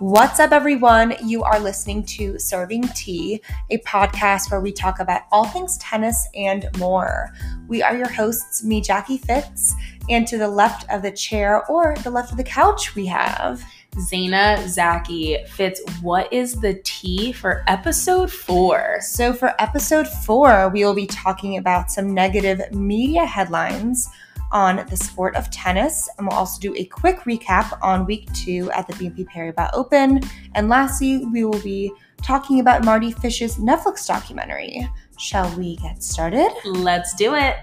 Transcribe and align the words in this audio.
What's 0.00 0.40
up, 0.40 0.52
everyone? 0.52 1.14
You 1.22 1.42
are 1.42 1.60
listening 1.60 2.04
to 2.04 2.38
Serving 2.38 2.84
T, 2.94 3.42
a 3.68 3.76
podcast 3.80 4.50
where 4.50 4.62
we 4.62 4.72
talk 4.72 4.98
about 4.98 5.24
all 5.30 5.44
things 5.44 5.76
tennis 5.76 6.26
and 6.34 6.66
more. 6.78 7.34
We 7.68 7.82
are 7.82 7.94
your 7.94 8.08
hosts, 8.08 8.64
me, 8.64 8.80
Jackie 8.80 9.18
Fitz, 9.18 9.74
and 10.08 10.26
to 10.26 10.38
the 10.38 10.48
left 10.48 10.90
of 10.90 11.02
the 11.02 11.10
chair 11.10 11.66
or 11.66 11.96
the 12.02 12.08
left 12.08 12.30
of 12.30 12.38
the 12.38 12.44
couch, 12.44 12.94
we 12.94 13.04
have 13.08 13.62
Zaina 14.10 14.66
Zaki 14.66 15.44
Fitz. 15.46 15.82
What 16.00 16.32
is 16.32 16.58
the 16.58 16.80
tea 16.82 17.32
for 17.32 17.62
episode 17.66 18.32
four? 18.32 19.00
So, 19.02 19.34
for 19.34 19.54
episode 19.60 20.08
four, 20.08 20.70
we 20.70 20.82
will 20.82 20.94
be 20.94 21.08
talking 21.08 21.58
about 21.58 21.90
some 21.90 22.14
negative 22.14 22.72
media 22.72 23.26
headlines 23.26 24.08
on 24.52 24.84
the 24.88 24.96
sport 24.96 25.36
of 25.36 25.50
tennis, 25.50 26.08
and 26.18 26.26
we'll 26.26 26.36
also 26.36 26.60
do 26.60 26.74
a 26.76 26.84
quick 26.84 27.20
recap 27.20 27.78
on 27.82 28.06
week 28.06 28.32
two 28.32 28.70
at 28.72 28.86
the 28.86 28.92
BNP 28.94 29.26
Paribas 29.28 29.70
Open. 29.72 30.20
And 30.54 30.68
lastly, 30.68 31.24
we 31.26 31.44
will 31.44 31.60
be 31.62 31.92
talking 32.22 32.60
about 32.60 32.84
Mardy 32.84 33.12
Fish's 33.12 33.56
Netflix 33.56 34.06
documentary. 34.06 34.88
Shall 35.18 35.54
we 35.56 35.76
get 35.76 36.02
started? 36.02 36.50
Let's 36.64 37.14
do 37.14 37.34
it. 37.34 37.56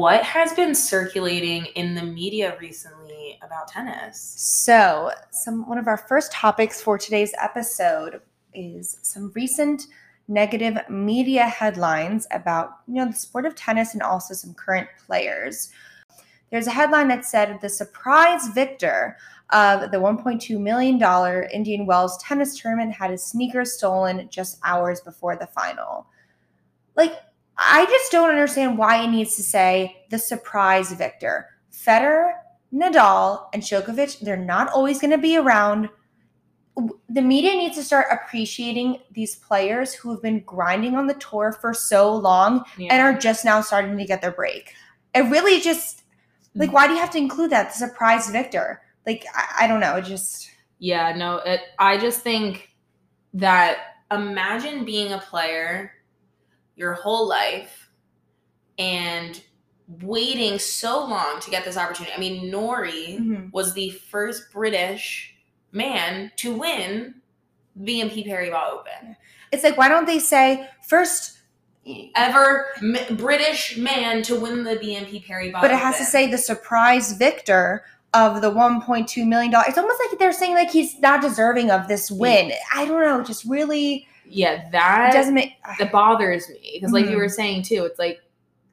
What 0.00 0.22
has 0.22 0.54
been 0.54 0.74
circulating 0.74 1.66
in 1.74 1.94
the 1.94 2.02
media 2.02 2.56
recently 2.58 3.38
about 3.42 3.68
tennis? 3.68 4.18
So, 4.64 5.10
some 5.30 5.68
one 5.68 5.76
of 5.76 5.88
our 5.88 5.98
first 5.98 6.32
topics 6.32 6.80
for 6.80 6.96
today's 6.96 7.34
episode 7.38 8.22
is 8.54 8.96
some 9.02 9.30
recent 9.34 9.88
negative 10.26 10.78
media 10.88 11.44
headlines 11.44 12.26
about, 12.30 12.78
you 12.88 12.94
know, 12.94 13.10
the 13.10 13.12
sport 13.12 13.44
of 13.44 13.54
tennis 13.54 13.92
and 13.92 14.02
also 14.02 14.32
some 14.32 14.54
current 14.54 14.88
players. 15.06 15.68
There's 16.50 16.66
a 16.66 16.70
headline 16.70 17.08
that 17.08 17.26
said 17.26 17.58
the 17.60 17.68
surprise 17.68 18.48
victor 18.54 19.18
of 19.50 19.90
the 19.90 19.98
$1.2 19.98 20.58
million 20.58 21.48
Indian 21.52 21.84
Wells 21.84 22.16
tennis 22.22 22.58
tournament 22.58 22.94
had 22.94 23.10
his 23.10 23.22
sneakers 23.22 23.74
stolen 23.74 24.30
just 24.30 24.60
hours 24.64 25.02
before 25.02 25.36
the 25.36 25.48
final. 25.48 26.06
Like, 26.96 27.20
I 27.62 27.84
just 27.84 28.10
don't 28.10 28.30
understand 28.30 28.78
why 28.78 29.02
it 29.04 29.08
needs 29.08 29.36
to 29.36 29.42
say 29.42 30.04
the 30.08 30.18
surprise 30.18 30.92
victor. 30.92 31.46
Federer, 31.70 32.32
Nadal, 32.72 33.48
and 33.52 33.62
Djokovic, 33.62 34.20
they're 34.20 34.36
not 34.36 34.68
always 34.72 34.98
going 34.98 35.10
to 35.10 35.18
be 35.18 35.36
around. 35.36 35.90
The 37.10 37.20
media 37.20 37.50
needs 37.54 37.76
to 37.76 37.82
start 37.84 38.06
appreciating 38.10 39.00
these 39.12 39.36
players 39.36 39.92
who 39.92 40.10
have 40.10 40.22
been 40.22 40.40
grinding 40.40 40.94
on 40.96 41.06
the 41.06 41.14
tour 41.14 41.52
for 41.60 41.74
so 41.74 42.14
long 42.14 42.64
Yeah. 42.78 42.94
and 42.94 43.02
are 43.02 43.18
just 43.18 43.44
now 43.44 43.60
starting 43.60 43.98
to 43.98 44.04
get 44.06 44.22
their 44.22 44.32
break. 44.32 44.72
It 45.14 45.22
really 45.30 45.60
just, 45.60 46.04
like, 46.54 46.72
why 46.72 46.86
do 46.86 46.94
you 46.94 47.00
have 47.00 47.10
to 47.10 47.18
include 47.18 47.50
that? 47.50 47.72
The 47.72 47.74
surprise 47.78 48.30
victor. 48.30 48.80
Like, 49.06 49.26
I, 49.34 49.64
I 49.64 49.66
don't 49.66 49.80
know. 49.80 49.96
It 49.96 50.06
just, 50.06 50.50
Yeah, 50.78 51.14
no, 51.14 51.38
it, 51.38 51.60
I 51.78 51.98
just 51.98 52.20
think 52.20 52.74
that 53.34 53.78
imagine 54.10 54.84
being 54.86 55.12
a 55.12 55.18
player 55.18 55.92
your 56.80 56.94
whole 56.94 57.28
life 57.28 57.90
and 58.78 59.40
waiting 60.02 60.58
so 60.58 61.04
long 61.04 61.38
to 61.40 61.50
get 61.50 61.64
this 61.64 61.76
opportunity. 61.76 62.14
I 62.16 62.18
mean, 62.18 62.50
Norrie 62.50 63.18
Mhm. 63.20 63.52
was 63.52 63.74
the 63.74 63.90
first 63.90 64.50
British 64.52 65.34
man 65.72 66.32
to 66.36 66.54
win 66.54 67.16
BNP 67.84 68.24
Paribas 68.26 68.72
Open. 68.72 69.16
it's 69.52 69.62
like, 69.64 69.76
why 69.76 69.88
don't 69.88 70.06
they 70.06 70.18
say 70.18 70.68
first, 70.88 71.36
Ever 72.14 72.66
m- 72.82 73.16
British 73.16 73.76
man 73.78 74.22
to 74.22 74.38
win 74.38 74.64
the 74.64 74.76
BNP 74.76 75.24
Paribas 75.26 75.60
but 75.62 75.70
it 75.70 75.78
has 75.78 75.96
to 75.96 76.04
say 76.04 76.26
the 76.30 76.36
surprise 76.38 77.12
victor 77.14 77.84
of 78.12 78.42
the 78.42 78.50
1.2 78.50 79.24
million 79.26 79.50
dollars. 79.50 79.68
It's 79.70 79.78
almost 79.78 79.98
like 80.08 80.18
they're 80.18 80.32
saying 80.32 80.54
like 80.54 80.70
he's 80.70 80.98
not 81.00 81.20
deserving 81.22 81.70
of 81.70 81.88
this 81.88 82.10
win. 82.10 82.52
I 82.74 82.84
don't 82.84 83.00
know, 83.00 83.22
just 83.24 83.44
really 83.44 84.06
Yeah, 84.30 84.52
it 84.66 84.72
that 84.72 85.12
doesn't 85.12 85.34
make 85.34 85.54
that 85.78 85.90
bothers 85.92 86.48
me 86.48 86.70
because 86.74 86.92
like 86.92 87.06
you 87.06 87.12
Mhm. 87.16 87.20
were 87.20 87.28
saying 87.28 87.62
too 87.62 87.84
it's 87.84 87.98
like 87.98 88.20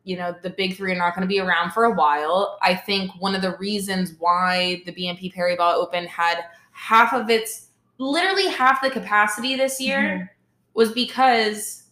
you 0.03 0.16
know 0.16 0.34
the 0.41 0.50
big 0.50 0.78
three 0.78 0.94
are 0.94 0.97
not 0.97 1.16
going 1.16 1.22
to 1.23 1.28
be 1.28 1.40
around 1.40 1.72
for 1.72 1.84
a 1.85 1.91
while 1.94 2.57
i 2.62 2.73
think 2.73 3.12
one 3.19 3.35
of 3.35 3.41
the 3.41 3.57
reasons 3.57 4.13
why 4.19 4.81
the 4.85 4.91
bnp 4.94 5.34
paribas 5.34 5.73
open 5.73 6.06
had 6.06 6.38
half 6.72 7.12
of 7.13 7.29
its 7.29 7.69
literally 7.97 8.47
half 8.47 8.81
the 8.81 8.90
capacity 8.90 9.56
this 9.56 9.81
year 9.81 10.00
Mhm. 10.00 10.29
was 10.75 10.91
because 10.94 11.84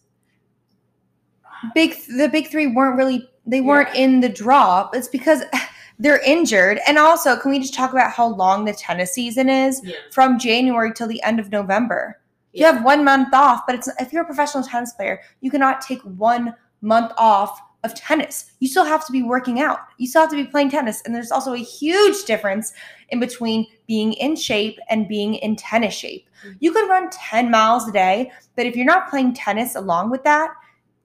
big 1.74 1.94
the 2.16 2.28
big 2.28 2.48
3 2.48 2.68
weren't 2.68 2.96
really 2.96 3.28
they 3.46 3.60
weren't 3.60 3.94
Yeah. 3.94 4.00
in 4.02 4.20
the 4.20 4.28
draw. 4.28 4.88
It's 4.92 5.06
because 5.08 5.42
they're 6.00 6.20
injured. 6.22 6.80
And 6.86 6.98
also, 6.98 7.36
can 7.36 7.50
we 7.52 7.60
just 7.60 7.74
talk 7.74 7.92
about 7.92 8.10
how 8.10 8.26
long 8.26 8.64
the 8.64 8.72
tennis 8.74 9.12
season 9.12 9.48
is? 9.48 9.80
yeah, 9.84 9.94
From 10.10 10.36
January 10.38 10.92
till 10.92 11.06
the 11.06 11.22
end 11.22 11.38
of 11.38 11.50
November. 11.52 12.18
You 12.58 12.64
have 12.66 12.84
one 12.84 13.04
month 13.04 13.32
off, 13.34 13.62
but 13.66 13.74
it's 13.74 13.88
if 14.00 14.12
you're 14.12 14.22
a 14.22 14.26
professional 14.26 14.62
tennis 14.64 14.92
player, 14.92 15.20
you 15.40 15.50
cannot 15.50 15.80
take 15.80 16.00
one 16.02 16.54
month 16.80 17.12
off 17.18 17.60
of 17.84 17.94
tennis. 17.94 18.52
You 18.60 18.68
still 18.68 18.84
have 18.84 19.06
to 19.06 19.12
be 19.12 19.22
working 19.22 19.60
out. 19.60 19.80
You 19.98 20.06
still 20.08 20.22
have 20.22 20.30
to 20.30 20.36
be 20.36 20.44
playing 20.46 20.70
tennis. 20.70 21.02
And 21.04 21.14
there's 21.14 21.30
also 21.30 21.52
a 21.52 21.58
huge 21.58 22.24
difference 22.24 22.72
in 23.10 23.20
between 23.20 23.66
being 23.86 24.14
in 24.14 24.34
shape 24.34 24.78
and 24.88 25.06
being 25.06 25.34
in 25.36 25.54
tennis 25.56 25.94
shape. 25.94 26.26
Mhm. 26.44 26.56
You 26.60 26.72
could 26.72 26.88
run 26.88 27.10
10 27.10 27.50
miles 27.50 27.86
a 27.88 27.92
day, 27.92 28.32
but 28.56 28.66
if 28.66 28.74
you're 28.74 28.84
not 28.86 29.08
playing 29.08 29.34
tennis 29.34 29.76
along 29.76 30.10
with 30.10 30.24
that, 30.24 30.50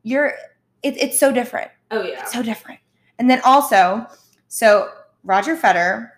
you're 0.04 0.34
it, 0.84 0.98
it's 0.98 1.20
so 1.20 1.32
different. 1.32 1.70
oh 1.92 2.02
yeah 2.04 2.22
it's 2.22 2.32
So 2.32 2.42
different. 2.42 2.80
And 3.20 3.30
then 3.30 3.42
also, 3.44 4.08
so 4.48 4.90
Roger 5.24 5.56
Federer, 5.56 6.10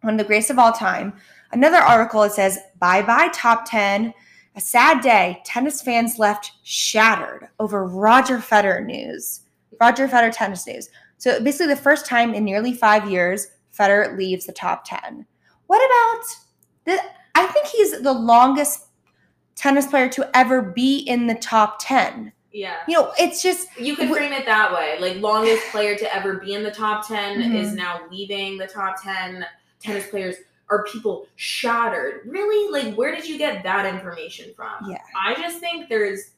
one 0.00 0.14
of 0.14 0.18
the 0.18 0.24
greatest 0.24 0.50
of 0.50 0.58
all 0.58 0.72
time. 0.72 1.12
Another 1.52 1.76
article 1.76 2.22
it 2.24 2.32
says, 2.32 2.58
"Bye 2.80 3.02
bye 3.02 3.28
top 3.32 3.64
ten. 3.70 4.12
A 4.56 4.60
sad 4.60 5.02
day. 5.02 5.42
Tennis 5.44 5.82
fans 5.82 6.18
left 6.18 6.52
shattered 6.62 7.48
over 7.60 7.84
Roger 7.86 8.38
Federer 8.38 8.84
news. 8.84 9.42
Roger 9.80 10.08
Federer 10.08 10.32
tennis 10.34 10.66
news. 10.66 10.88
So 11.18 11.42
basically, 11.42 11.74
the 11.74 11.80
first 11.80 12.06
time 12.06 12.32
in 12.34 12.44
nearly 12.44 12.72
five 12.72 13.10
years, 13.10 13.48
Federer 13.78 14.16
leaves 14.16 14.46
the 14.46 14.52
top 14.52 14.84
ten. 14.84 15.26
What 15.66 15.78
about 15.84 16.26
the? 16.86 16.98
I 17.34 17.46
think 17.48 17.66
he's 17.66 18.00
the 18.00 18.12
longest 18.12 18.86
tennis 19.56 19.86
player 19.86 20.08
to 20.10 20.30
ever 20.34 20.62
be 20.62 20.98
in 21.00 21.26
the 21.26 21.34
top 21.34 21.76
ten. 21.80 22.32
yeah 22.52 22.76
You 22.88 22.96
know, 22.96 23.12
it's 23.18 23.42
just 23.42 23.68
you 23.78 23.94
could 23.96 24.08
frame 24.08 24.32
it 24.32 24.46
that 24.46 24.72
way 24.72 24.96
like 24.98 25.16
longest 25.20 25.66
player 25.70 25.94
to 25.96 26.14
ever 26.14 26.34
be 26.38 26.54
in 26.54 26.62
the 26.62 26.70
top 26.70 27.06
10 27.06 27.38
Mhm. 27.42 27.54
is 27.54 27.74
now 27.74 28.00
leaving 28.10 28.56
the 28.56 28.66
top 28.66 29.02
10 29.02 29.44
tennis 29.80 30.06
players 30.08 30.36
are 30.70 30.84
people 30.84 31.26
shattered 31.36 32.22
really 32.26 32.70
like 32.72 32.94
where 32.94 33.14
did 33.14 33.26
you 33.28 33.38
get 33.38 33.62
that 33.62 33.86
information 33.86 34.52
from 34.54 34.90
Yeah. 34.90 34.98
i 35.24 35.34
just 35.34 35.58
think 35.58 35.88
there's 35.88 36.30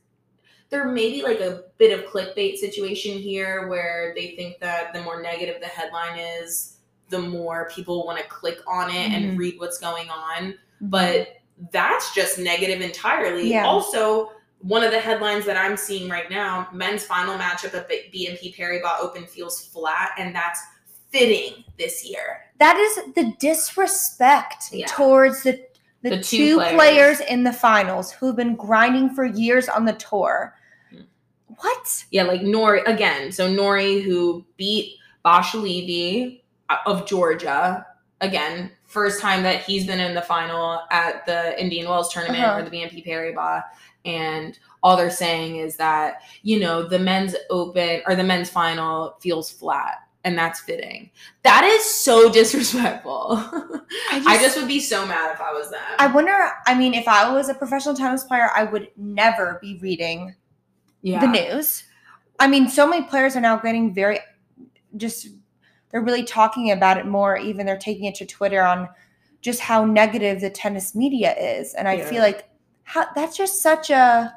there 0.70 0.86
may 0.86 1.10
be 1.10 1.22
like 1.22 1.40
a 1.40 1.64
bit 1.78 1.98
of 1.98 2.04
clickbait 2.10 2.56
situation 2.56 3.16
here 3.18 3.68
where 3.68 4.12
they 4.14 4.36
think 4.36 4.58
that 4.60 4.92
the 4.92 5.02
more 5.02 5.22
negative 5.22 5.60
the 5.60 5.66
headline 5.68 6.18
is 6.18 6.76
the 7.08 7.18
more 7.20 7.70
people 7.74 8.04
want 8.04 8.18
to 8.18 8.24
click 8.26 8.58
on 8.66 8.90
it 8.90 9.10
Mhm. 9.10 9.14
and 9.30 9.38
read 9.38 9.58
what's 9.58 9.78
going 9.78 10.10
on 10.10 10.54
but 10.80 11.34
that's 11.72 12.14
just 12.14 12.38
negative 12.38 12.80
entirely. 12.80 13.50
Yeah. 13.50 13.66
Also, 13.66 14.30
one 14.60 14.84
of 14.84 14.92
the 14.92 15.00
headlines 15.00 15.44
that 15.46 15.56
I'm 15.56 15.76
seeing 15.76 16.08
right 16.08 16.30
now, 16.30 16.68
men's 16.72 17.02
final 17.04 17.36
matchup 17.36 17.74
at 17.74 17.88
the 17.88 18.04
BNP 18.14 18.54
Paribas 18.56 19.00
Open 19.00 19.26
feels 19.26 19.64
flat, 19.66 20.12
and 20.18 20.32
that's 20.32 20.60
fitting 21.10 21.64
this 21.76 22.04
year. 22.08 22.44
That 22.58 22.76
is 22.76 23.14
the 23.14 23.32
disrespect 23.38 24.72
Yeah. 24.72 24.86
towards 24.86 25.42
the 25.42 25.60
the, 26.02 26.10
The 26.10 26.22
two, 26.22 26.36
two 26.36 26.56
players. 26.58 26.74
players. 26.76 27.20
in 27.22 27.42
the 27.42 27.52
finals 27.52 28.12
who've 28.12 28.36
been 28.36 28.54
grinding 28.54 29.10
for 29.16 29.24
years 29.24 29.68
on 29.68 29.84
the 29.84 29.94
tour. 29.94 30.54
Mm. 30.94 31.06
What? 31.56 32.04
Yeah, 32.12 32.22
like 32.22 32.42
Norrie 32.42 32.82
again. 32.86 33.32
So 33.32 33.50
Norrie, 33.50 34.00
who 34.00 34.44
beat 34.56 34.94
Basilashvili 35.24 36.42
of 36.86 37.04
Georgia, 37.06 37.84
again, 38.20 38.70
first 38.86 39.20
time 39.20 39.42
that 39.42 39.62
he's 39.64 39.86
been 39.86 39.98
in 40.00 40.14
the 40.14 40.22
final 40.22 40.82
at 40.92 41.26
the 41.26 41.60
Indian 41.60 41.88
Wells 41.88 42.12
tournament 42.12 42.44
Uh-huh. 42.44 42.60
or 42.60 42.62
the 42.62 42.70
BNP 42.70 43.04
Paribas, 43.04 43.64
and 44.04 44.56
all 44.84 44.96
they're 44.96 45.10
saying 45.10 45.56
is 45.56 45.76
that 45.76 46.22
you 46.42 46.60
know 46.60 46.86
the 46.88 46.98
men's 46.98 47.34
open 47.50 48.02
or 48.06 48.14
the 48.14 48.22
men's 48.24 48.48
final 48.50 49.16
feels 49.20 49.50
flat. 49.50 49.96
And 50.28 50.36
that's 50.36 50.60
fitting. 50.60 51.10
That 51.42 51.64
is 51.64 51.82
so 51.82 52.30
disrespectful. 52.38 53.38
I 53.38 54.22
I 54.26 54.38
just 54.38 54.58
would 54.58 54.68
be 54.68 54.78
so 54.78 55.06
mad 55.06 55.32
if 55.32 55.40
I 55.40 55.54
was 55.54 55.70
them. 55.70 55.80
I 55.98 56.06
wonder. 56.06 56.50
I 56.66 56.74
mean, 56.74 56.92
if 56.92 57.08
I 57.08 57.32
was 57.32 57.48
a 57.48 57.54
professional 57.54 57.94
tennis 57.94 58.24
player, 58.24 58.50
I 58.54 58.64
would 58.64 58.90
never 58.98 59.58
be 59.62 59.78
reading 59.78 60.34
yeah. 61.00 61.20
the 61.20 61.28
news. 61.28 61.84
I 62.38 62.46
mean, 62.46 62.68
so 62.68 62.86
many 62.86 63.06
players 63.06 63.36
are 63.36 63.40
now 63.40 63.56
getting 63.56 63.94
very 63.94 64.18
just 64.98 65.28
they're 65.90 66.02
really 66.02 66.24
talking 66.24 66.72
about 66.72 66.98
it 66.98 67.06
more. 67.06 67.38
Even 67.38 67.64
they're 67.64 67.78
taking 67.78 68.04
it 68.04 68.14
to 68.16 68.26
Twitter 68.26 68.60
on 68.60 68.86
just 69.40 69.60
how 69.60 69.86
negative 69.86 70.42
the 70.42 70.50
tennis 70.50 70.94
media 70.94 71.34
is. 71.38 71.72
And 71.72 71.88
I 71.88 71.94
Yeah. 71.94 72.10
feel 72.10 72.20
like 72.20 72.50
how, 72.82 73.06
that's 73.14 73.34
just 73.34 73.62
such 73.62 73.88
a 73.88 74.34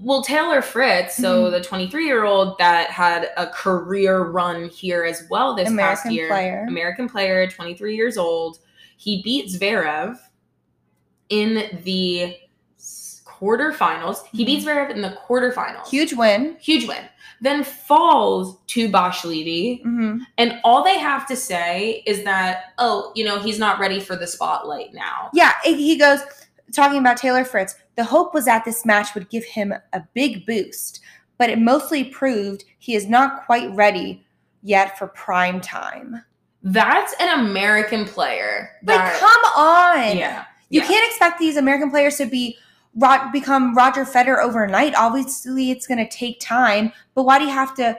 Well, 0.00 0.22
Taylor 0.22 0.62
Fritz, 0.62 1.16
so 1.16 1.44
Mhm. 1.44 1.50
the 1.50 1.60
23 1.60 2.06
year 2.06 2.24
old 2.24 2.56
that 2.58 2.90
had 2.90 3.30
a 3.36 3.46
career 3.48 4.20
run 4.22 4.68
here 4.68 5.04
as 5.04 5.24
well 5.28 5.54
this 5.54 5.68
past 5.74 6.10
year, 6.10 6.28
player. 6.28 6.64
American 6.68 7.08
player, 7.08 7.46
23 7.50 7.96
years 7.96 8.16
old. 8.16 8.58
He 8.96 9.22
beat 9.22 9.48
Zverev 9.50 10.18
in 11.28 11.80
the 11.84 12.36
quarterfinals. 13.26 14.22
He 14.32 14.44
beat 14.44 14.64
Zverev 14.64 14.90
in 14.90 15.02
the 15.02 15.16
quarterfinals. 15.28 15.82
Mm-hmm. 15.84 15.90
huge 15.96 16.12
win. 16.14 16.56
huge 16.60 16.86
win. 16.86 17.04
Then 17.40 17.62
falls 17.62 18.58
to 18.68 18.88
Basilashvili, 18.88 19.82
hmm 19.82 20.18
and 20.38 20.58
all 20.64 20.82
they 20.82 20.98
have 20.98 21.24
to 21.28 21.36
say 21.36 22.02
is 22.04 22.24
that, 22.24 22.72
oh, 22.78 23.12
you 23.14 23.24
know, 23.24 23.38
he's 23.38 23.58
not 23.60 23.78
ready 23.78 24.00
for 24.00 24.16
the 24.16 24.26
spotlight 24.26 24.92
now. 24.92 25.30
Yeah, 25.32 25.52
he 25.62 25.96
goes 25.96 26.20
talking 26.74 26.98
about 26.98 27.16
Taylor 27.16 27.44
Fritz. 27.44 27.74
The 27.96 28.04
hope 28.04 28.34
was 28.34 28.44
that 28.46 28.64
this 28.64 28.84
match 28.84 29.14
would 29.14 29.28
give 29.30 29.44
him 29.44 29.72
a 29.92 30.02
big 30.14 30.46
boost, 30.46 31.00
but 31.38 31.50
it 31.50 31.58
mostly 31.58 32.04
proved 32.04 32.64
he 32.78 32.94
is 32.94 33.08
not 33.08 33.44
quite 33.46 33.74
ready 33.74 34.24
yet 34.62 34.98
for 34.98 35.06
prime 35.08 35.60
time. 35.60 36.22
That's 36.62 37.14
an 37.20 37.40
American 37.40 38.04
player. 38.04 38.70
Like, 38.84 38.98
that- 38.98 39.20
come 39.20 39.52
on. 39.64 40.16
yeah, 40.16 40.44
You 40.68 40.80
yeah. 40.80 40.86
can't 40.86 41.06
expect 41.08 41.38
these 41.38 41.56
American 41.56 41.90
players 41.90 42.16
to 42.16 42.26
be 42.26 42.56
become 43.32 43.74
Roger 43.74 44.04
Federer 44.04 44.42
overnight. 44.42 44.94
Obviously, 44.96 45.70
it's 45.70 45.86
going 45.86 45.98
to 45.98 46.08
take 46.08 46.40
time. 46.40 46.92
But 47.14 47.22
why 47.24 47.38
do 47.38 47.44
you 47.44 47.52
have 47.52 47.74
to 47.76 47.96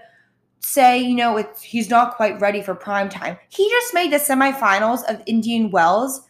say, 0.59 0.99
you 0.99 1.15
know, 1.15 1.37
it's, 1.37 1.61
he's 1.61 1.89
not 1.89 2.15
quite 2.15 2.39
ready 2.41 2.61
for 2.61 2.75
prime 2.75 3.07
time? 3.07 3.37
He 3.47 3.69
just 3.69 3.93
made 3.93 4.11
the 4.11 4.17
semifinals 4.17 5.03
of 5.09 5.21
Indian 5.25 5.71
Wells. 5.71 6.21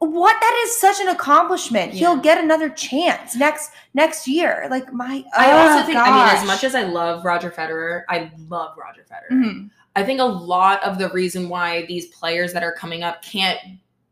What 0.00 0.34
that 0.40 0.62
is 0.64 0.80
such 0.80 0.98
an 1.00 1.08
accomplishment. 1.08 1.92
He'll 1.92 2.16
get 2.16 2.42
another 2.42 2.70
chance 2.70 3.36
next 3.36 3.70
next 3.92 4.26
year. 4.26 4.66
Like 4.70 4.90
my, 4.94 5.22
I 5.36 5.52
also 5.52 5.82
oh, 5.82 5.86
think, 5.86 5.98
I 5.98 6.06
mean, 6.10 6.36
as 6.38 6.46
much 6.46 6.64
as 6.64 6.74
I 6.74 6.84
love 6.84 7.22
Roger 7.22 7.50
Federer, 7.50 8.04
I 8.08 8.32
love 8.48 8.76
Roger 8.78 9.04
Federer. 9.10 9.36
Mhm. 9.36 9.70
I 9.96 10.02
think 10.02 10.18
a 10.20 10.24
lot 10.24 10.82
of 10.84 10.98
the 10.98 11.10
reason 11.10 11.50
why 11.50 11.84
these 11.84 12.06
players 12.06 12.54
that 12.54 12.62
are 12.62 12.72
coming 12.72 13.02
up 13.02 13.22
can't 13.22 13.58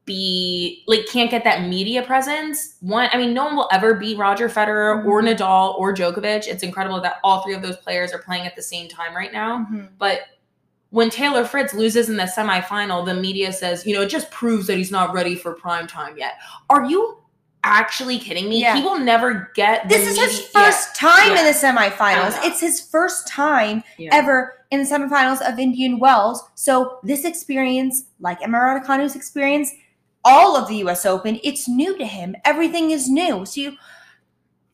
be 0.05 0.85
like 0.87 1.07
can't 1.07 1.31
get 1.31 1.45
that 1.45 1.69
media 1.69 2.03
presence. 2.03 2.77
One, 2.81 3.09
I 3.13 3.17
mean, 3.17 3.33
no 3.33 3.47
one 3.47 3.57
will 3.57 3.69
ever 3.73 3.95
beat 3.95 4.19
Roger 4.19 4.51
Federer 4.51 5.07
or 5.07 5.23
Mhm. 5.23 5.37
Nadal 5.37 5.79
or 5.79 5.95
Djokovic. 5.95 6.49
It's 6.49 6.63
incredible 6.63 7.01
that 7.01 7.17
all 7.25 7.43
three 7.43 7.55
of 7.55 7.63
those 7.63 7.77
players 7.79 8.13
are 8.13 8.19
playing 8.19 8.47
at 8.47 8.57
the 8.57 8.63
same 8.63 8.89
time 8.89 9.17
right 9.17 9.33
now. 9.33 9.67
Mhm. 9.71 9.89
But 9.99 10.21
when 10.91 11.11
Taylor 11.11 11.45
Fritz 11.45 11.75
loses 11.75 12.09
in 12.09 12.17
the 12.17 12.25
semifinal, 12.25 13.05
the 13.05 13.15
media 13.15 13.53
says, 13.53 13.87
you 13.87 13.95
know, 13.95 14.03
it 14.03 14.09
just 14.09 14.31
proves 14.31 14.67
that 14.69 14.77
he's 14.79 14.91
not 14.91 15.13
ready 15.13 15.35
for 15.35 15.53
prime 15.53 15.87
time 15.87 16.17
yet. 16.17 16.35
Are 16.71 16.85
you 16.87 17.19
actually 17.65 18.19
kidding 18.19 18.49
me? 18.49 18.61
Yeah. 18.61 18.77
He 18.77 18.83
will 18.83 18.99
never 18.99 19.51
get 19.55 19.83
the 19.83 19.97
This 19.97 20.09
is 20.09 20.19
his 20.19 20.33
media- 20.33 20.49
yeah. 20.55 20.65
first 20.65 20.97
time 20.97 21.33
Yeah. 21.33 21.41
in 21.41 21.45
the 21.47 21.53
semifinals. 21.53 22.39
It's 22.45 22.61
his 22.61 22.81
first 22.81 23.29
time 23.29 23.83
Yeah. 23.99 24.11
ever 24.15 24.65
in 24.71 24.81
the 24.83 24.87
semifinals 24.87 25.41
of 25.41 25.59
Indian 25.59 25.99
Wells. 25.99 26.43
So 26.55 26.99
this 27.03 27.25
experience, 27.25 28.05
like 28.21 28.41
Emma 28.43 28.59
Raducanu's 28.59 29.15
experience, 29.17 29.71
all 30.25 30.57
of 30.57 30.69
the 30.69 30.77
U.S. 30.77 31.05
Open, 31.05 31.39
it's 31.45 31.69
new 31.69 31.97
to 31.99 32.05
him. 32.07 32.35
Everything 32.45 32.91
is 32.93 33.09
new. 33.11 33.45
So 33.45 33.61
you 33.61 33.73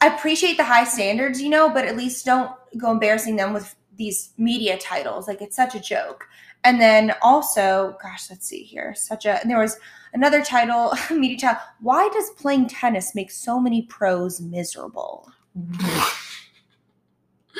I 0.00 0.08
appreciate 0.08 0.58
the 0.58 0.64
high 0.64 0.84
standards, 0.84 1.40
you 1.40 1.48
know, 1.48 1.70
but 1.70 1.86
at 1.86 1.96
least 1.96 2.26
don't 2.26 2.50
go 2.76 2.90
embarrassing 2.90 3.36
them 3.36 3.54
with 3.54 3.74
these 3.96 4.30
media 4.38 4.78
titles. 4.78 5.28
Like 5.28 5.42
it's 5.42 5.56
such 5.56 5.74
a 5.74 5.80
joke. 5.80 6.26
And 6.64 6.80
then 6.80 7.14
also, 7.20 7.96
gosh, 8.02 8.30
let's 8.30 8.46
see 8.46 8.62
here. 8.62 8.94
Such 8.94 9.26
a 9.26 9.40
and 9.40 9.50
there 9.50 9.58
was 9.58 9.78
another 10.14 10.42
title, 10.42 10.94
media 11.10 11.38
title. 11.38 11.62
Why 11.80 12.08
does 12.12 12.30
playing 12.30 12.68
tennis 12.68 13.14
make 13.14 13.30
so 13.30 13.60
many 13.60 13.82
pros 13.82 14.40
miserable? 14.40 15.30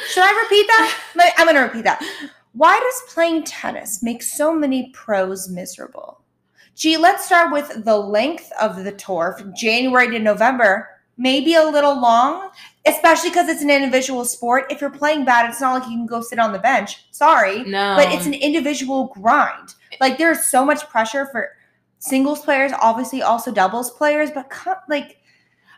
Should 0.08 0.25
I 0.25 0.42
repeat 0.42 0.66
that? 0.66 1.34
I'm 1.38 1.46
going 1.46 1.56
to 1.56 1.62
repeat 1.62 1.84
that. 1.84 2.02
Why 2.52 2.78
does 2.78 3.12
playing 3.12 3.44
tennis 3.44 4.02
make 4.02 4.22
so 4.22 4.54
many 4.54 4.90
pros 4.90 5.48
miserable? 5.48 6.20
Gee, 6.76 6.96
let's 6.96 7.25
start 7.25 7.52
with 7.52 7.84
the 7.84 7.96
length 7.96 8.50
of 8.60 8.84
the 8.84 8.92
tour 8.92 9.37
from 9.38 9.54
January 9.54 10.10
to 10.10 10.19
November. 10.19 10.88
Maybe 11.16 11.54
a 11.54 11.64
little 11.64 12.00
long, 12.00 12.50
especially 12.86 13.31
because 13.31 13.48
it's 13.48 13.62
an 13.62 13.70
individual 13.70 14.25
sport. 14.25 14.66
If 14.70 14.81
you're 14.81 14.90
playing 14.90 15.25
bad, 15.25 15.48
it's 15.48 15.60
not 15.60 15.81
like 15.81 15.90
you 15.90 15.96
can 15.96 16.06
go 16.06 16.20
sit 16.20 16.38
on 16.38 16.52
the 16.52 16.58
bench. 16.58 17.06
Sorry. 17.10 17.64
no, 17.64 17.94
But 17.96 18.12
it's 18.12 18.26
an 18.26 18.34
individual 18.34 19.12
grind. 19.14 19.75
Like 20.00 20.19
there's 20.19 20.44
so 20.44 20.64
much 20.64 20.88
pressure 20.88 21.26
for 21.26 21.50
singles 21.98 22.40
players, 22.40 22.72
obviously 22.81 23.22
also 23.22 23.50
doubles 23.52 23.90
players, 23.92 24.31
but 24.31 24.52
like 24.88 25.19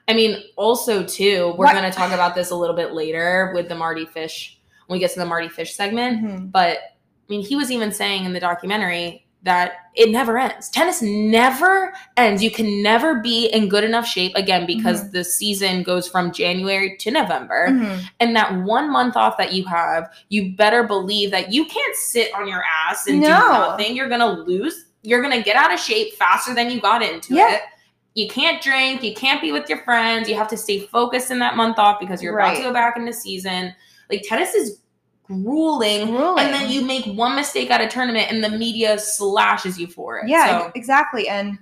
I 0.08 0.14
mean, 0.14 0.43
also 0.56 1.05
too, 1.05 1.55
we're 1.58 1.73
going 1.73 1.91
to 1.91 1.97
talk 1.97 2.12
about 2.12 2.35
this 2.35 2.50
a 2.50 2.55
little 2.55 2.76
bit 2.76 2.93
later 2.93 3.50
with 3.55 3.69
the 3.69 3.75
Mardy 3.75 4.06
Fish 4.06 4.61
when 4.87 4.97
we 4.97 5.00
get 5.00 5.12
to 5.12 5.19
the 5.19 5.26
Mardy 5.26 5.49
Fish 5.49 5.75
segment. 5.75 6.25
mhm. 6.25 6.52
But 6.52 6.79
I 6.79 7.29
mean, 7.29 7.44
he 7.44 7.56
was 7.56 7.70
even 7.73 7.93
saying 7.93 8.25
in 8.25 8.32
the 8.32 8.41
documentary 8.41 9.25
that 9.47 9.73
it 9.95 10.11
never 10.11 10.39
ends. 10.39 10.69
Tennis 10.69 11.01
never 11.01 11.95
ends. 12.19 12.43
You 12.43 12.51
can 12.51 12.83
never 12.83 13.21
be 13.21 13.47
in 13.47 13.69
good 13.69 13.83
enough 13.83 14.07
shape 14.07 14.33
again 14.37 14.67
because 14.67 15.11
the 15.11 15.25
season 15.25 15.83
goes 15.83 16.07
from 16.07 16.33
January 16.33 16.97
to 16.99 17.11
November. 17.11 17.69
Mhm. 17.71 18.03
And 18.21 18.37
that 18.37 18.55
one 18.65 18.91
month 18.93 19.17
off 19.17 19.39
that 19.39 19.53
you 19.55 19.65
have, 19.65 20.11
you 20.29 20.55
better 20.55 20.83
believe 20.83 21.31
that 21.31 21.51
you 21.53 21.65
can't 21.65 21.97
sit 21.97 22.35
on 22.35 22.47
your 22.47 22.63
ass 22.87 23.07
and 23.07 23.23
do 23.23 23.29
nothing. 23.29 23.97
You're 23.97 24.09
going 24.09 24.21
to 24.21 24.43
lose. 24.43 24.85
You're 25.03 25.23
going 25.23 25.35
to 25.37 25.43
get 25.43 25.57
out 25.57 25.73
of 25.73 25.81
shape 25.81 26.15
faster 26.15 26.53
than 26.55 26.71
you 26.71 26.81
got 26.81 27.03
into 27.03 27.35
Yeah. 27.35 27.55
it. 27.55 27.63
You 28.15 28.29
can't 28.29 28.63
drink. 28.63 29.03
You 29.03 29.15
can't 29.15 29.41
be 29.41 29.53
with 29.53 29.69
your 29.69 29.79
friends. 29.79 30.29
You 30.29 30.35
have 30.37 30.49
to 30.49 30.57
stay 30.57 30.81
focused 30.81 31.31
in 31.31 31.39
that 31.39 31.57
month 31.57 31.79
off 31.79 32.01
because 32.01 32.23
you're 32.23 32.39
about 32.39 32.57
to 32.57 32.63
go 32.63 32.73
back 32.73 32.97
into 32.97 33.13
season. 33.13 33.75
Like 34.11 34.23
tennis 34.27 34.55
is 34.55 34.81
grueling. 35.26 36.06
Grueling. 36.08 36.38
And 36.44 36.55
then 36.55 36.70
you 36.70 36.82
make 36.82 37.05
one 37.06 37.34
mistake 37.37 37.70
at 37.70 37.81
a 37.81 37.88
tournament 37.88 38.31
and 38.31 38.43
the 38.43 38.50
media 38.50 38.99
slashes 38.99 39.78
you 39.78 39.87
for 39.87 40.19
it. 40.19 40.28
Yeah, 40.28 40.61
So 40.61 40.73
exactly. 40.75 41.28
And 41.28 41.58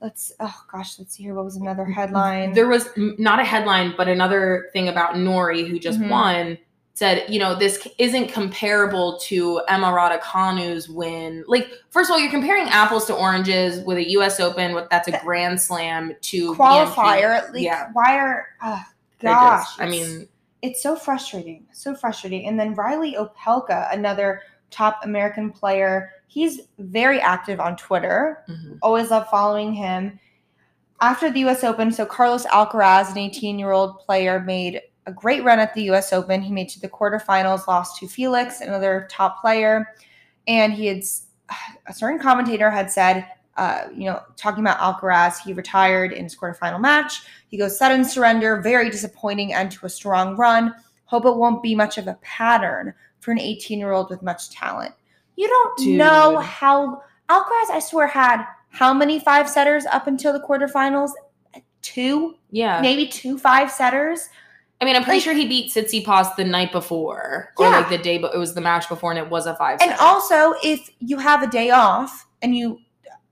let's 0.00 0.32
oh 0.40 0.54
gosh, 0.70 0.98
let's 0.98 1.16
see 1.16 1.22
here. 1.22 1.34
What 1.34 1.44
was 1.44 1.56
another 1.56 1.84
headline? 1.84 2.52
there 2.52 2.68
was 2.68 2.88
not 2.96 3.40
a 3.40 3.44
headline, 3.44 3.94
but 3.96 4.08
another 4.08 4.68
thing 4.72 4.88
about 4.88 5.18
Norrie 5.18 5.64
who 5.64 5.78
just 5.78 6.00
Mhm. 6.00 6.08
won 6.10 6.58
said, 6.96 7.24
you 7.28 7.40
know, 7.40 7.56
this 7.56 7.88
isn't 7.98 8.28
comparable 8.28 9.18
to 9.18 9.60
Emma 9.66 9.88
Raducanu's 9.88 10.88
win. 10.88 11.42
Like, 11.48 11.68
first 11.90 12.08
of 12.08 12.14
all, 12.14 12.20
you're 12.20 12.30
comparing 12.30 12.68
apples 12.68 13.04
to 13.06 13.14
oranges 13.14 13.84
with 13.84 13.96
a 13.98 14.10
U.S. 14.12 14.38
Open, 14.38 14.74
with 14.76 14.88
that's 14.90 15.08
a 15.08 15.18
Grand 15.24 15.60
Slam 15.60 16.14
to 16.20 16.54
qualifier. 16.54 17.52
Like, 17.52 17.62
Yeah. 17.62 17.88
why 17.94 18.16
are 18.16 18.46
oh, 18.62 18.80
gosh? 19.20 19.66
I 19.80 19.88
mean, 19.88 20.28
it's 20.64 20.82
so 20.82 20.96
frustrating, 20.96 21.66
so 21.72 21.94
frustrating. 21.94 22.46
And 22.46 22.58
then 22.58 22.74
Reilly 22.74 23.16
Opelka, 23.18 23.92
another 23.92 24.40
top 24.70 25.00
American 25.04 25.50
player, 25.50 26.10
he's 26.26 26.62
very 26.78 27.20
active 27.20 27.60
on 27.60 27.76
Twitter. 27.76 28.44
mhm. 28.48 28.78
Always 28.82 29.10
love 29.10 29.28
following 29.28 29.74
him. 29.74 30.18
After 31.00 31.30
the 31.30 31.40
U.S. 31.40 31.62
Open, 31.64 31.92
so 31.92 32.06
Carlos 32.06 32.46
Alcaraz, 32.46 33.10
an 33.10 33.16
18-year-old 33.16 33.98
player, 33.98 34.40
made 34.40 34.80
a 35.06 35.12
great 35.12 35.44
run 35.44 35.58
at 35.58 35.74
the 35.74 35.82
U.S. 35.84 36.12
Open. 36.12 36.40
He 36.40 36.50
made 36.52 36.70
to 36.70 36.80
the 36.80 36.88
quarterfinals, 36.88 37.66
lost 37.66 37.98
to 38.00 38.08
Felix, 38.08 38.62
another 38.62 39.06
top 39.10 39.40
player, 39.42 39.86
and 40.46 40.72
he 40.72 40.86
had 40.86 41.02
a 41.86 41.92
certain 41.92 42.18
commentator 42.18 42.70
had 42.70 42.90
said, 42.90 43.26
uh, 43.56 43.84
you 43.94 44.04
know, 44.06 44.20
talking 44.36 44.64
about 44.64 44.78
Alcaraz, 44.78 45.38
he 45.38 45.52
retired 45.52 46.12
in 46.12 46.24
his 46.24 46.36
quarterfinal 46.36 46.80
match. 46.80 47.22
He 47.48 47.56
goes 47.56 47.78
sudden 47.78 48.04
surrender, 48.04 48.60
very 48.60 48.90
disappointing 48.90 49.54
end 49.54 49.72
to 49.72 49.86
a 49.86 49.88
strong 49.88 50.36
run. 50.36 50.74
Hope 51.04 51.24
it 51.26 51.36
won't 51.36 51.62
be 51.62 51.74
much 51.74 51.96
of 51.98 52.08
a 52.08 52.14
pattern 52.22 52.92
for 53.20 53.30
an 53.30 53.38
18-year-old 53.38 54.10
with 54.10 54.22
much 54.22 54.50
talent. 54.50 54.94
You 55.36 55.48
don't 55.48 55.78
Dude. 55.78 55.98
know 55.98 56.38
how 56.38 57.02
Alcaraz, 57.28 57.70
I 57.70 57.80
swear, 57.80 58.06
had 58.06 58.44
how 58.70 58.92
many 58.92 59.20
five 59.20 59.48
setters 59.48 59.86
up 59.86 60.06
until 60.08 60.32
the 60.32 60.40
quarterfinals? 60.40 61.10
Two, 61.82 62.34
yeah. 62.50 62.80
maybe 62.80 63.06
two 63.06 63.38
five 63.38 63.70
setters. 63.70 64.28
I 64.80 64.84
mean, 64.84 64.96
I'm 64.96 65.04
pretty 65.04 65.18
like- 65.18 65.24
sure 65.24 65.34
he 65.34 65.46
beat 65.46 65.72
Tsitsipas 65.72 66.34
the 66.36 66.44
night 66.44 66.72
before, 66.72 67.52
or 67.56 67.66
Yeah. 67.66 67.70
like 67.78 67.88
the 67.88 67.98
day, 67.98 68.18
but 68.18 68.34
it 68.34 68.38
was 68.38 68.54
the 68.54 68.60
match 68.60 68.88
before, 68.88 69.10
and 69.12 69.18
it 69.18 69.28
was 69.30 69.46
a 69.46 69.54
five. 69.56 69.80
And 69.80 69.92
also, 70.00 70.54
if 70.62 70.90
you 70.98 71.18
have 71.18 71.42
a 71.42 71.46
day 71.46 71.70
off 71.70 72.26
and 72.42 72.56
you 72.56 72.78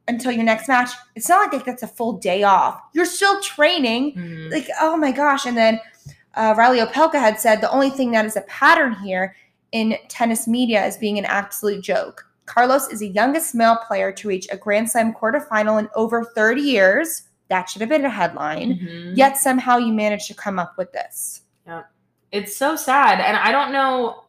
until 0.09 0.33
your 0.33 0.45
next 0.45 0.69
match, 0.69 0.91
it's 1.15 1.29
not 1.29 1.53
like 1.53 1.65
that's 1.65 1.83
a 1.83 1.87
full 1.87 2.15
day 2.15 2.43
off. 2.43 2.81
You're 2.93 3.05
still 3.05 3.41
training. 3.41 4.15
Mhm. 4.17 4.51
Like, 4.53 4.69
oh 4.81 4.97
my 4.97 5.13
gosh. 5.13 5.47
And 5.47 5.57
then 5.57 5.81
uh, 6.35 6.55
Reilly 6.57 6.79
Opelka 6.81 7.15
had 7.21 7.39
said 7.39 7.61
the 7.61 7.71
only 7.71 7.91
thing 7.91 8.11
that 8.13 8.25
is 8.25 8.37
a 8.37 8.41
pattern 8.43 8.95
here 8.95 9.37
in 9.73 9.97
tennis 10.09 10.49
media 10.49 10.85
is 10.87 10.97
being 10.97 11.19
an 11.19 11.25
absolute 11.27 11.83
joke. 11.83 12.27
Carlos 12.47 12.89
is 12.89 12.99
the 13.01 13.09
youngest 13.09 13.55
male 13.55 13.77
player 13.87 14.11
to 14.13 14.29
reach 14.29 14.47
a 14.51 14.57
Grand 14.57 14.91
Slam 14.91 15.15
quarterfinal 15.15 15.79
in 15.79 15.89
over 15.95 16.25
30 16.25 16.61
years. 16.61 17.23
That 17.49 17.69
should 17.71 17.81
have 17.81 17.89
been 17.89 18.05
a 18.05 18.11
headline. 18.11 18.79
Mhm. 18.81 19.17
Yet 19.17 19.37
somehow 19.37 19.77
you 19.79 19.93
managed 19.93 20.27
to 20.29 20.35
come 20.35 20.59
up 20.59 20.77
with 20.77 20.93
this. 20.93 21.43
Yeah. 21.67 21.83
It's 22.33 22.57
so 22.57 22.77
sad. 22.77 23.21
And 23.21 23.37
I 23.37 23.53
don't 23.53 23.73
know. 23.73 24.25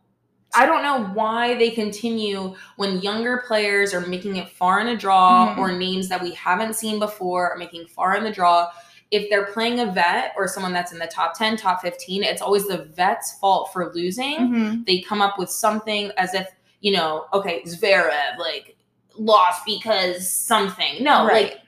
I 0.56 0.66
don't 0.66 0.84
know 0.84 1.06
why 1.14 1.56
they 1.56 1.72
continue 1.72 2.56
when 2.76 3.00
younger 3.02 3.44
players 3.48 3.94
are 3.94 4.02
making 4.02 4.36
it 4.38 4.50
far 4.50 4.80
in 4.80 4.88
a 4.88 4.96
draw 4.98 5.56
Mhm. 5.56 5.58
or 5.58 5.72
names 5.72 6.10
that 6.10 6.22
we 6.22 6.32
haven't 6.32 6.76
seen 6.76 7.00
before 7.00 7.52
are 7.52 7.58
making 7.58 7.88
far 7.88 8.16
in 8.16 8.24
the 8.24 8.32
draw. 8.32 8.70
If 9.12 9.30
they're 9.30 9.48
playing 9.48 9.80
a 9.80 9.86
vet 9.86 10.34
or 10.36 10.48
someone 10.48 10.74
that's 10.74 10.92
in 10.92 11.00
the 11.00 11.08
top 11.08 11.38
10, 11.38 11.56
top 11.58 11.82
15, 11.82 12.24
it's 12.24 12.42
always 12.42 12.68
the 12.68 12.78
vet's 12.96 13.38
fault 13.40 13.72
for 13.72 13.92
losing. 13.94 14.38
Mhm. 14.38 14.86
They 14.86 15.00
come 15.02 15.22
up 15.22 15.38
with 15.38 15.50
something 15.50 16.12
as 16.18 16.34
if, 16.34 16.48
you 16.82 16.94
know, 16.94 17.26
okay, 17.34 17.62
Zverev, 17.64 18.38
like, 18.40 18.76
lost 19.18 19.64
because 19.66 20.32
something. 20.32 21.04
No, 21.04 21.26
Right. 21.26 21.52
like, 21.52 21.60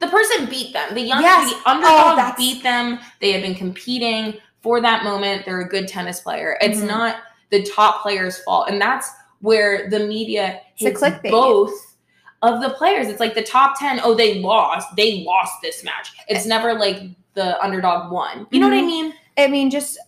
the 0.00 0.08
person 0.08 0.46
beat 0.46 0.72
them. 0.72 0.94
The 0.94 1.00
young 1.00 1.22
Yes. 1.22 1.52
the 1.52 1.70
underdog 1.70 2.18
Oh, 2.18 2.34
beat 2.36 2.62
them. 2.62 2.98
They 3.20 3.32
have 3.32 3.42
been 3.42 3.54
competing 3.54 4.34
for 4.60 4.80
that 4.80 5.04
moment. 5.04 5.44
They're 5.46 5.60
a 5.60 5.68
good 5.68 5.86
tennis 5.88 6.20
player. 6.20 6.58
It's 6.60 6.80
Mhm. 6.80 6.88
not 6.88 7.16
the 7.50 7.62
top 7.62 8.02
player's 8.02 8.38
fault. 8.42 8.68
And 8.68 8.80
that's 8.80 9.10
where 9.40 9.88
the 9.90 10.00
media 10.00 10.60
hits 10.74 11.00
both 11.30 11.72
of 12.42 12.60
the 12.60 12.70
players. 12.70 13.08
It's 13.08 13.20
like 13.20 13.34
the 13.34 13.42
top 13.42 13.78
10, 13.78 14.00
oh, 14.02 14.14
they 14.14 14.40
lost. 14.40 14.94
They 14.96 15.22
lost 15.24 15.54
this 15.62 15.84
match. 15.84 16.12
It's 16.28 16.44
Eh. 16.46 16.48
never 16.48 16.74
like 16.74 17.02
the 17.34 17.62
underdog 17.62 18.10
won. 18.12 18.46
You 18.50 18.60
know 18.60 18.68
what 18.68 18.76
I 18.76 18.80
Mhm. 18.82 18.86
mean? 18.86 19.14
I 19.38 19.46
mean, 19.48 19.70
just 19.70 19.98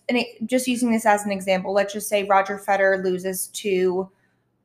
just 0.47 0.66
using 0.66 0.90
this 0.90 1.04
as 1.04 1.25
an 1.25 1.30
example, 1.30 1.73
let's 1.73 1.92
just 1.92 2.09
say 2.09 2.25
Roger 2.25 2.59
Federer 2.59 3.04
loses 3.04 3.49
to 3.49 4.11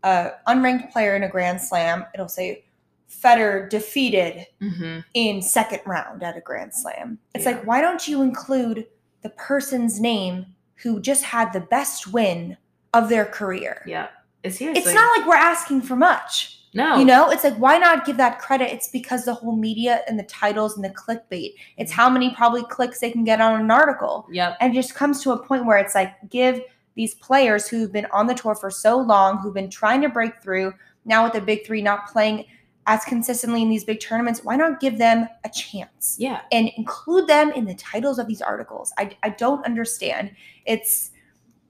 a 0.04 0.32
unranked 0.48 0.92
player 0.92 1.16
in 1.16 1.24
a 1.24 1.30
Grand 1.30 1.60
Slam. 1.62 2.06
It'll 2.14 2.30
say 2.30 2.64
Federer 3.10 3.70
defeated 3.70 4.48
Mm-hmm. 4.62 5.00
in 5.14 5.42
second 5.42 5.82
round 5.86 6.24
at 6.24 6.38
a 6.38 6.42
Grand 6.42 6.74
Slam. 6.74 7.20
It's 7.36 7.44
Yeah. 7.46 7.52
like, 7.52 7.68
why 7.68 7.82
don't 7.82 8.08
you 8.08 8.22
include 8.22 8.88
the 9.22 9.30
person's 9.30 10.00
name 10.00 10.46
who 10.78 11.00
just 11.00 11.24
had 11.24 11.52
the 11.54 11.60
best 11.62 12.08
win 12.08 12.58
of 12.94 13.10
their 13.10 13.26
career? 13.26 13.84
Yeah. 13.86 14.08
It's 14.44 14.58
here. 14.58 14.74
It's 14.76 14.94
not 14.94 15.18
like 15.18 15.28
we're 15.28 15.36
asking 15.36 15.82
for 15.82 15.96
much. 15.96 16.60
no. 16.74 16.98
You 16.98 17.06
know, 17.06 17.30
it's 17.30 17.44
like, 17.44 17.56
why 17.56 17.78
not 17.78 18.06
give 18.06 18.18
that 18.18 18.40
credit? 18.40 18.74
It's 18.74 18.90
because 18.90 19.26
the 19.26 19.34
whole 19.34 19.56
media 19.56 20.02
and 20.08 20.18
the 20.20 20.24
titles 20.24 20.76
and 20.76 20.84
the 20.84 20.90
clickbait. 20.90 21.54
It's 21.78 21.92
mm-hmm. 21.92 22.02
how 22.02 22.10
many 22.10 22.36
probably 22.36 22.64
clicks 22.64 23.00
they 23.00 23.12
can 23.12 23.24
get 23.24 23.40
on 23.40 23.60
an 23.60 23.72
article. 23.72 24.28
Yep. 24.32 24.58
And 24.60 24.74
it 24.74 24.76
just 24.76 24.96
comes 24.96 25.22
to 25.24 25.32
a 25.32 25.38
point 25.42 25.66
where 25.66 25.78
it's 25.78 25.96
like, 25.96 26.14
give 26.30 26.62
these 26.96 27.16
players 27.16 27.68
who've 27.68 27.92
been 27.92 28.08
on 28.12 28.28
the 28.28 28.34
tour 28.34 28.56
for 28.56 28.70
so 28.70 28.98
long, 28.98 29.38
who've 29.38 29.54
been 29.54 29.70
trying 29.70 30.02
to 30.02 30.10
break 30.10 30.42
through, 30.42 30.74
now 31.06 31.24
with 31.24 31.34
the 31.34 31.42
big 31.42 31.66
three 31.66 31.82
not 31.82 32.08
playing 32.08 32.46
as 32.86 33.04
consistently 33.06 33.62
in 33.62 33.70
these 33.70 33.84
big 33.86 34.00
tournaments, 34.00 34.44
why 34.44 34.56
not 34.56 34.80
give 34.80 34.98
them 34.98 35.28
a 35.46 35.50
chance 35.50 36.18
Yeah. 36.20 36.42
and 36.52 36.70
include 36.76 37.28
them 37.28 37.52
in 37.52 37.66
the 37.66 37.76
titles 37.76 38.20
of 38.20 38.28
these 38.28 38.42
articles? 38.42 38.92
I, 38.98 39.16
I 39.24 39.30
don't 39.30 39.66
understand. 39.66 40.32
It's 40.66 41.12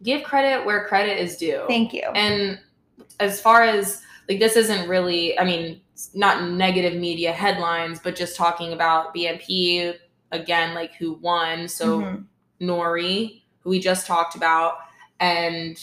Give 0.03 0.21
credit 0.23 0.65
where 0.65 0.85
credit 0.85 1.17
is 1.19 1.37
due. 1.37 1.63
thank 1.67 1.93
you. 1.93 2.03
And 2.13 2.59
as 3.19 3.39
far 3.41 3.63
as 3.63 4.01
like 4.29 4.39
this 4.39 4.55
isn't 4.55 4.87
really, 4.87 5.37
I 5.39 5.43
mean, 5.43 5.81
not 6.13 6.49
negative 6.49 6.99
media 6.99 7.31
headlines, 7.31 7.99
but 8.03 8.15
just 8.15 8.35
talking 8.35 8.73
about 8.73 9.13
BNP 9.15 9.93
again, 10.31 10.73
like 10.75 10.93
who 10.95 11.13
won. 11.13 11.67
So 11.67 11.99
Mhm. 12.01 12.25
Norrie, 12.59 13.43
who 13.61 13.69
we 13.69 13.79
just 13.79 14.05
talked 14.07 14.35
about, 14.35 14.75
and 15.19 15.77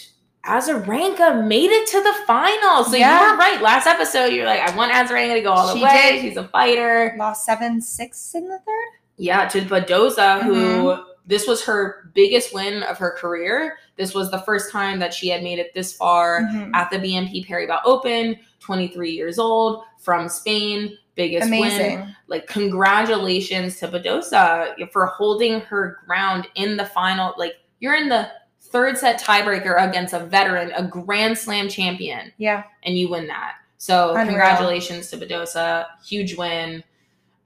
Azarenka 0.45 1.47
made 1.47 1.71
it 1.71 1.87
to 1.89 2.01
the 2.03 2.15
final. 2.27 2.85
So 2.85 2.97
Yeah. 2.97 3.25
you 3.27 3.31
were 3.33 3.37
right. 3.39 3.61
Last 3.61 3.87
episode, 3.87 4.33
you're 4.33 4.47
like, 4.47 4.61
I 4.61 4.75
want 4.75 4.91
Azarenka 4.93 5.35
to 5.35 5.41
go 5.43 5.53
all 5.53 5.67
the 5.69 5.75
She 5.77 5.85
way. 5.85 6.13
did. 6.13 6.21
She's 6.23 6.37
a 6.37 6.49
fighter. 6.49 7.15
lost 7.19 7.45
seven 7.45 7.81
six 7.81 8.35
in 8.35 8.49
the 8.49 8.59
third. 8.59 8.89
Yeah, 9.19 9.47
to 9.49 9.61
Badosa, 9.61 10.43
who 10.43 10.55
Mm-hmm. 10.55 11.10
This 11.31 11.47
was 11.47 11.65
her 11.65 12.11
biggest 12.15 12.53
win 12.53 12.83
of 12.83 12.99
her 12.99 13.13
career. 13.13 13.79
This 13.97 14.13
was 14.15 14.31
the 14.31 14.41
first 14.41 14.71
time 14.71 14.99
that 14.99 15.15
she 15.15 15.29
had 15.29 15.43
made 15.43 15.59
it 15.59 15.73
this 15.73 15.93
far 15.95 16.43
Mhm. 16.43 16.73
at 16.75 16.91
the 16.91 16.99
BNP 16.99 17.47
Paribas 17.47 17.81
Open, 17.85 18.37
23 18.59 19.13
years 19.13 19.39
old, 19.39 19.85
from 19.99 20.29
Spain, 20.29 20.99
biggest 21.15 21.51
win. 21.51 22.15
Like, 22.27 22.47
congratulations 22.47 23.77
to 23.79 23.89
Badosa 23.89 24.75
for 24.93 25.07
holding 25.07 25.61
her 25.63 25.99
ground 26.07 26.49
in 26.57 26.77
the 26.77 26.85
final. 26.87 27.35
Like, 27.39 27.55
you're 27.79 27.95
in 27.95 28.09
the 28.09 28.29
third 28.61 28.99
set 28.99 29.21
tiebreaker 29.21 29.89
against 29.89 30.13
a 30.15 30.21
veteran, 30.21 30.73
a 30.73 30.83
Grand 30.83 31.37
Slam 31.39 31.69
champion, 31.69 32.33
Yeah. 32.39 32.65
and 32.83 32.97
you 32.99 33.09
win 33.09 33.27
that. 33.29 33.55
So, 33.79 34.11
Unreal. 34.11 34.27
congratulations 34.27 35.11
to 35.11 35.17
Badosa. 35.17 35.87
Huge 36.07 36.37
win. 36.37 36.85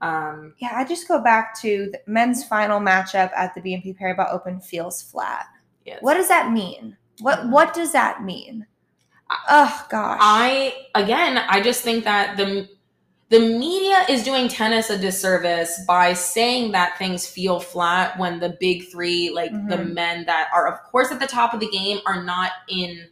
Um, 0.05 0.55
Yeah, 0.59 0.71
I 0.75 0.85
just 0.85 1.09
go 1.09 1.23
back 1.23 1.59
to 1.63 1.91
the 1.93 2.01
men's 2.07 2.45
final 2.45 2.81
matchup 2.81 3.31
at 3.37 3.55
the 3.55 3.61
BNP 3.61 3.99
Paribas 3.99 4.33
Open 4.33 4.61
feels 4.61 5.03
flat. 5.03 5.47
yes. 5.85 5.99
What 6.03 6.15
does 6.15 6.29
that 6.29 6.53
mean? 6.53 6.97
What 7.21 7.49
what 7.49 7.75
does 7.75 7.93
that 7.93 8.23
mean? 8.25 8.67
Oh 9.49 9.87
gosh. 9.91 10.19
I 10.21 10.75
again, 10.95 11.39
I 11.39 11.61
just 11.63 11.83
think 11.83 12.05
that 12.05 12.37
the 12.37 12.69
the 13.31 13.41
media 13.41 14.05
is 14.09 14.23
doing 14.23 14.49
tennis 14.49 14.91
a 14.91 14.99
disservice 14.99 15.81
by 15.89 16.13
saying 16.13 16.73
that 16.73 16.99
things 16.99 17.27
feel 17.27 17.59
flat 17.59 18.19
when 18.19 18.39
the 18.39 18.57
big 18.61 18.87
three, 18.93 19.31
like 19.31 19.51
the 19.69 19.77
Mhm. 19.77 19.95
men 19.95 20.27
that 20.27 20.51
are 20.53 20.67
of 20.69 20.83
course 20.85 21.11
at 21.11 21.21
the 21.21 21.27
top 21.27 21.55
of 21.55 21.61
the 21.61 21.69
game, 21.71 22.01
are 22.07 22.23
not 22.23 22.53
in 22.69 23.09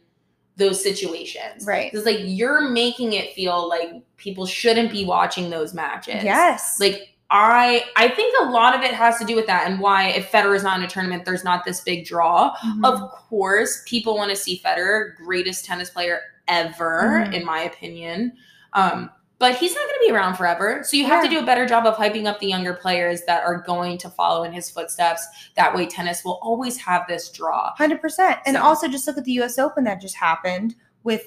those 0.57 0.81
situations. 0.81 1.65
right. 1.65 1.91
It's 1.93 2.05
like 2.05 2.19
you're 2.21 2.69
making 2.69 3.13
it 3.13 3.33
feel 3.33 3.67
like 3.67 3.89
people 4.17 4.45
shouldn't 4.45 4.91
be 4.91 5.03
watching 5.05 5.49
those 5.49 5.73
matches. 5.73 6.23
Yes. 6.23 6.77
Like 6.79 7.09
I 7.31 7.83
I 7.95 8.09
think 8.09 8.35
a 8.41 8.51
lot 8.51 8.75
of 8.75 8.81
it 8.83 8.93
has 8.93 9.17
to 9.17 9.25
do 9.25 9.35
with 9.35 9.47
that 9.47 9.65
and 9.67 9.79
why 9.79 10.09
if 10.09 10.31
Federer 10.31 10.55
is 10.55 10.61
not 10.63 10.77
in 10.77 10.85
a 10.85 10.87
tournament, 10.87 11.25
there's 11.25 11.43
not 11.43 11.65
this 11.65 11.81
big 11.81 12.05
draw. 12.05 12.55
Mhm. 12.63 12.85
Of 12.85 13.09
course, 13.11 13.81
people 13.87 14.15
want 14.15 14.29
to 14.29 14.35
see 14.35 14.61
Federer, 14.63 15.15
greatest 15.15 15.65
tennis 15.65 15.89
player 15.89 16.19
ever, 16.47 17.25
Mhm. 17.27 17.33
in 17.33 17.45
my 17.45 17.61
opinion. 17.61 18.33
Um, 18.73 19.09
but 19.43 19.57
he's 19.57 19.75
not 19.75 19.81
going 19.81 19.95
to 19.95 20.05
be 20.07 20.11
around 20.15 20.35
forever. 20.35 20.85
So 20.85 20.95
you 20.95 21.05
have 21.05 21.21
to 21.21 21.29
do 21.29 21.37
a 21.37 21.45
better 21.45 21.65
job 21.65 21.85
of 21.85 21.97
hyping 21.97 22.27
up 22.27 22.39
the 22.39 22.47
younger 22.47 22.73
players 22.73 23.23
that 23.23 23.43
are 23.43 23.57
going 23.57 23.97
to 23.97 24.09
follow 24.09 24.43
in 24.45 24.53
his 24.53 24.69
footsteps. 24.69 25.27
That 25.57 25.75
way, 25.75 25.85
tennis 25.85 26.23
will 26.23 26.39
always 26.41 26.77
have 26.77 27.05
this 27.09 27.29
draw. 27.29 27.73
Hundred 27.75 27.99
percent. 27.99 28.39
And 28.45 28.55
also 28.55 28.87
just 28.87 29.05
look 29.05 29.17
at 29.17 29.25
the 29.25 29.33
US 29.41 29.59
Open 29.59 29.83
that 29.83 29.99
just 29.99 30.15
happened 30.15 30.75
with, 31.03 31.25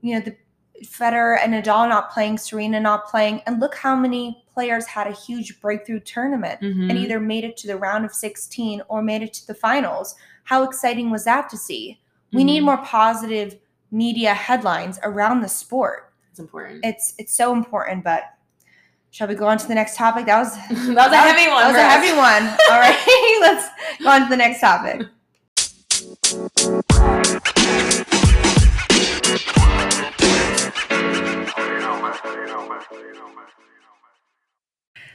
you 0.00 0.14
know, 0.14 0.20
the 0.20 0.34
Federer 0.82 1.36
and 1.44 1.52
Nadal 1.52 1.86
not 1.90 2.10
playing, 2.10 2.38
Serena 2.38 2.80
not 2.80 3.06
playing, 3.06 3.42
and 3.44 3.60
look 3.60 3.74
how 3.74 3.94
many 3.94 4.42
players 4.54 4.86
had 4.86 5.06
a 5.06 5.12
huge 5.12 5.60
breakthrough 5.60 6.00
tournament 6.00 6.62
Mhm. 6.62 6.88
and 6.88 6.98
either 6.98 7.20
made 7.20 7.44
it 7.44 7.58
to 7.58 7.66
the 7.66 7.76
round 7.76 8.06
of 8.06 8.14
16 8.14 8.80
or 8.88 9.02
made 9.02 9.20
it 9.22 9.34
to 9.34 9.46
the 9.46 9.52
finals. 9.54 10.14
How 10.44 10.62
exciting 10.62 11.10
was 11.10 11.24
that 11.24 11.50
to 11.50 11.58
see? 11.58 12.00
We 12.32 12.44
need 12.44 12.62
Mhm. 12.62 12.64
more 12.64 12.78
positive 12.78 13.58
media 13.90 14.32
headlines 14.32 14.98
around 15.02 15.42
the 15.42 15.48
sport. 15.48 16.07
It's 16.38 16.44
important. 16.44 16.84
It's 16.84 17.14
it's 17.18 17.36
so 17.36 17.52
important, 17.52 18.04
but 18.04 18.22
shall 19.10 19.26
we 19.26 19.34
go 19.34 19.48
on 19.48 19.58
to 19.58 19.66
the 19.66 19.74
next 19.74 19.96
topic? 19.96 20.26
That 20.26 20.38
was 20.38 20.54
that 20.68 20.70
was 20.70 21.12
a 21.12 21.16
heavy 21.16 21.48
one. 21.50 21.62
That 21.62 21.72
was 21.72 21.76
a 21.76 21.82
heavy 21.82 22.12
one. 22.16 22.46
All 22.70 22.78
right, 22.78 23.38
let's 23.40 23.68
go 24.00 24.08
on 24.08 24.22
to 24.22 24.28
the 24.28 24.36
next 24.36 24.60
topic. 24.60 25.08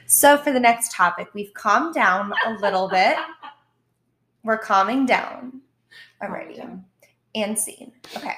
So 0.06 0.36
for 0.36 0.52
the 0.52 0.60
next 0.60 0.92
topic, 0.92 1.28
we've 1.32 1.54
calmed 1.54 1.94
down 1.94 2.34
a 2.44 2.50
little 2.60 2.90
bit. 2.90 3.16
We're 4.42 4.58
calming 4.58 5.06
down 5.06 5.62
already. 6.22 6.62
And 7.34 7.58
seen. 7.58 7.92
Okay. 8.14 8.34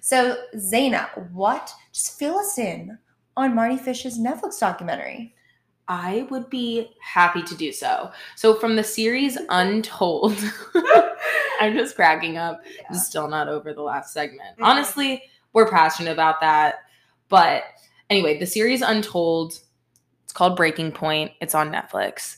So 0.00 0.36
Zaina, 0.56 1.30
what 1.32 1.72
just 1.92 2.18
fill 2.18 2.38
us 2.38 2.58
in 2.58 2.98
on 3.36 3.54
Mardy 3.54 3.76
Fish's 3.76 4.18
Netflix 4.18 4.58
documentary? 4.58 5.34
I 5.88 6.28
would 6.30 6.48
be 6.50 6.90
happy 7.02 7.42
to 7.42 7.56
do 7.56 7.72
so. 7.72 8.12
So 8.36 8.54
from 8.54 8.76
the 8.76 8.84
series 8.84 9.36
Untold, 9.48 10.38
I'm 11.60 11.76
just 11.76 11.96
cracking 11.96 12.38
up. 12.38 12.62
I'm 12.88 12.94
still 12.96 13.28
not 13.28 13.48
over 13.48 13.74
the 13.74 13.82
last 13.82 14.12
segment. 14.12 14.56
Mhm. 14.58 14.64
Honestly, 14.64 15.24
we're 15.52 15.68
passionate 15.68 16.12
about 16.12 16.40
that. 16.40 16.76
But 17.28 17.64
anyway, 18.08 18.38
the 18.38 18.46
series 18.46 18.82
Untold, 18.82 19.58
it's 20.24 20.32
called 20.32 20.56
Breaking 20.56 20.92
Point. 20.92 21.32
It's 21.40 21.54
on 21.56 21.72
Netflix. 21.72 22.36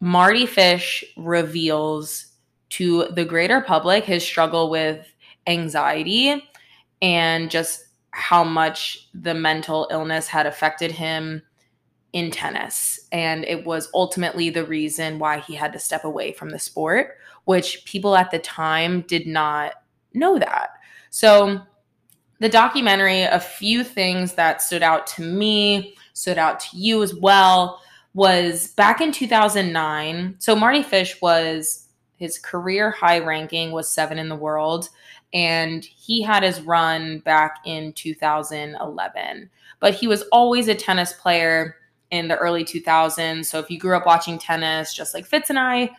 Mardy 0.00 0.44
Fish 0.44 1.04
reveals 1.16 2.26
to 2.70 3.06
the 3.12 3.24
greater 3.24 3.60
public 3.60 4.04
his 4.04 4.24
struggle 4.24 4.68
with 4.68 5.06
anxiety 5.46 6.42
and 7.04 7.50
just 7.50 7.84
how 8.12 8.42
much 8.42 9.10
the 9.12 9.34
mental 9.34 9.86
illness 9.90 10.26
had 10.26 10.46
affected 10.46 10.90
him 10.90 11.42
in 12.14 12.30
tennis. 12.30 12.98
And 13.12 13.44
it 13.44 13.66
was 13.66 13.90
ultimately 13.92 14.48
the 14.48 14.64
reason 14.64 15.18
why 15.18 15.40
he 15.40 15.54
had 15.54 15.74
to 15.74 15.78
step 15.78 16.04
away 16.04 16.32
from 16.32 16.48
the 16.48 16.58
sport, 16.58 17.18
which 17.44 17.84
people 17.84 18.16
at 18.16 18.30
the 18.30 18.38
time 18.38 19.02
did 19.02 19.26
not 19.26 19.74
know 20.14 20.38
that. 20.38 20.70
So, 21.10 21.60
the 22.40 22.48
documentary, 22.48 23.22
a 23.22 23.38
few 23.38 23.84
things 23.84 24.32
that 24.34 24.62
stood 24.62 24.82
out 24.82 25.06
to 25.08 25.22
me, 25.22 25.94
stood 26.14 26.38
out 26.38 26.58
to 26.60 26.76
you 26.76 27.02
as 27.02 27.14
well, 27.14 27.80
was 28.14 28.68
back 28.68 29.00
in 29.00 29.12
2009. 29.12 30.36
So, 30.38 30.56
Mardy 30.56 30.82
Fish 30.82 31.20
was 31.20 31.84
his 32.16 32.38
career 32.38 32.90
high 32.90 33.18
ranking 33.18 33.72
was 33.72 33.90
seven 33.90 34.18
in 34.18 34.28
the 34.28 34.36
world. 34.36 34.88
And 35.34 35.84
he 35.84 36.22
had 36.22 36.42
his 36.42 36.60
run 36.62 37.18
back 37.18 37.58
in 37.66 37.92
2011. 37.92 39.50
But 39.80 39.94
he 39.94 40.06
was 40.06 40.22
always 40.32 40.68
a 40.68 40.74
tennis 40.74 41.12
player 41.12 41.76
in 42.10 42.28
the 42.28 42.36
early 42.36 42.64
2000s. 42.64 43.44
So 43.44 43.58
if 43.58 43.68
you 43.68 43.78
grew 43.78 43.96
up 43.96 44.06
watching 44.06 44.38
tennis, 44.38 44.94
just 44.94 45.12
like 45.12 45.26
Fitz 45.26 45.50
and 45.50 45.58
I, 45.58 45.90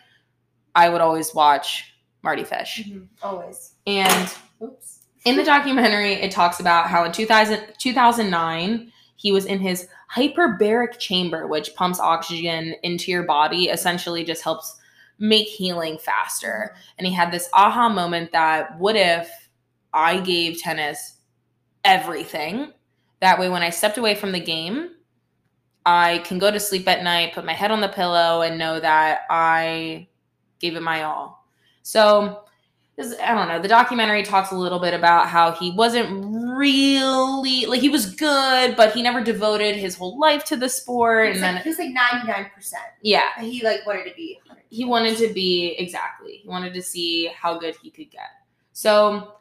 I 0.74 0.88
would 0.88 1.02
always 1.02 1.34
watch 1.34 1.92
Mardy 2.22 2.44
Fish. 2.44 2.82
Mm-hmm. 2.86 3.04
Always. 3.22 3.74
And 3.86 4.34
Oops. 4.62 5.00
in 5.26 5.36
the 5.36 5.44
documentary, 5.44 6.14
it 6.14 6.30
talks 6.30 6.58
about 6.58 6.88
how 6.88 7.04
in 7.04 7.12
2000, 7.12 7.60
2009, 7.78 8.92
he 9.16 9.32
was 9.32 9.44
in 9.44 9.58
his 9.58 9.88
hyperbaric 10.14 10.98
chamber, 10.98 11.46
which 11.46 11.74
pumps 11.74 12.00
oxygen 12.00 12.74
into 12.82 13.10
your 13.10 13.24
body, 13.24 13.68
essentially 13.68 14.24
just 14.24 14.42
helps 14.42 14.76
make 15.18 15.46
healing 15.46 15.98
faster. 15.98 16.74
And 16.98 17.06
he 17.06 17.12
had 17.12 17.32
this 17.32 17.48
aha 17.52 17.88
moment 17.88 18.32
that 18.32 18.78
what 18.78 18.96
if 18.96 19.30
I 19.92 20.20
gave 20.20 20.60
tennis 20.60 21.14
everything? 21.84 22.72
That 23.20 23.38
way, 23.38 23.48
when 23.48 23.62
I 23.62 23.70
stepped 23.70 23.98
away 23.98 24.14
from 24.14 24.32
the 24.32 24.40
game, 24.40 24.90
I 25.86 26.18
can 26.18 26.38
go 26.38 26.50
to 26.50 26.60
sleep 26.60 26.86
at 26.88 27.02
night, 27.02 27.32
put 27.32 27.44
my 27.46 27.52
head 27.54 27.70
on 27.70 27.80
the 27.80 27.88
pillow, 27.88 28.42
and 28.42 28.58
know 28.58 28.78
that 28.80 29.20
I 29.30 30.08
gave 30.58 30.76
it 30.76 30.82
my 30.82 31.04
all. 31.04 31.46
So, 31.82 32.42
this, 32.96 33.14
I 33.22 33.34
don't 33.34 33.48
know. 33.48 33.60
The 33.60 33.68
documentary 33.68 34.22
talks 34.22 34.50
a 34.50 34.56
little 34.56 34.78
bit 34.78 34.94
about 34.94 35.28
how 35.28 35.52
he 35.52 35.70
wasn't 35.70 36.08
really 36.56 37.66
like 37.66 37.80
he 37.80 37.90
was 37.90 38.14
good, 38.14 38.74
but 38.74 38.92
he 38.92 39.02
never 39.02 39.22
devoted 39.22 39.76
his 39.76 39.94
whole 39.94 40.18
life 40.18 40.44
to 40.46 40.56
the 40.56 40.68
sport. 40.68 41.26
He 41.26 41.32
was, 41.34 41.42
and 41.42 41.54
like, 41.54 41.54
then, 41.56 41.62
he 41.62 41.68
was 41.68 41.78
like 41.78 42.12
ninety 42.12 42.26
nine 42.26 42.50
percent. 42.54 42.82
yeah, 43.02 43.38
He 43.40 43.62
like 43.62 43.86
wanted 43.86 44.04
to 44.08 44.14
be. 44.16 44.40
100%. 44.66 44.70
he 44.70 44.84
wanted 44.84 45.16
to 45.18 45.32
be 45.32 45.76
exactly. 45.78 46.40
He 46.42 46.48
wanted 46.48 46.74
to 46.74 46.82
see 46.82 47.26
how 47.28 47.58
good 47.58 47.76
he 47.82 47.90
could 47.90 48.10
get. 48.10 48.30
So 48.72 49.36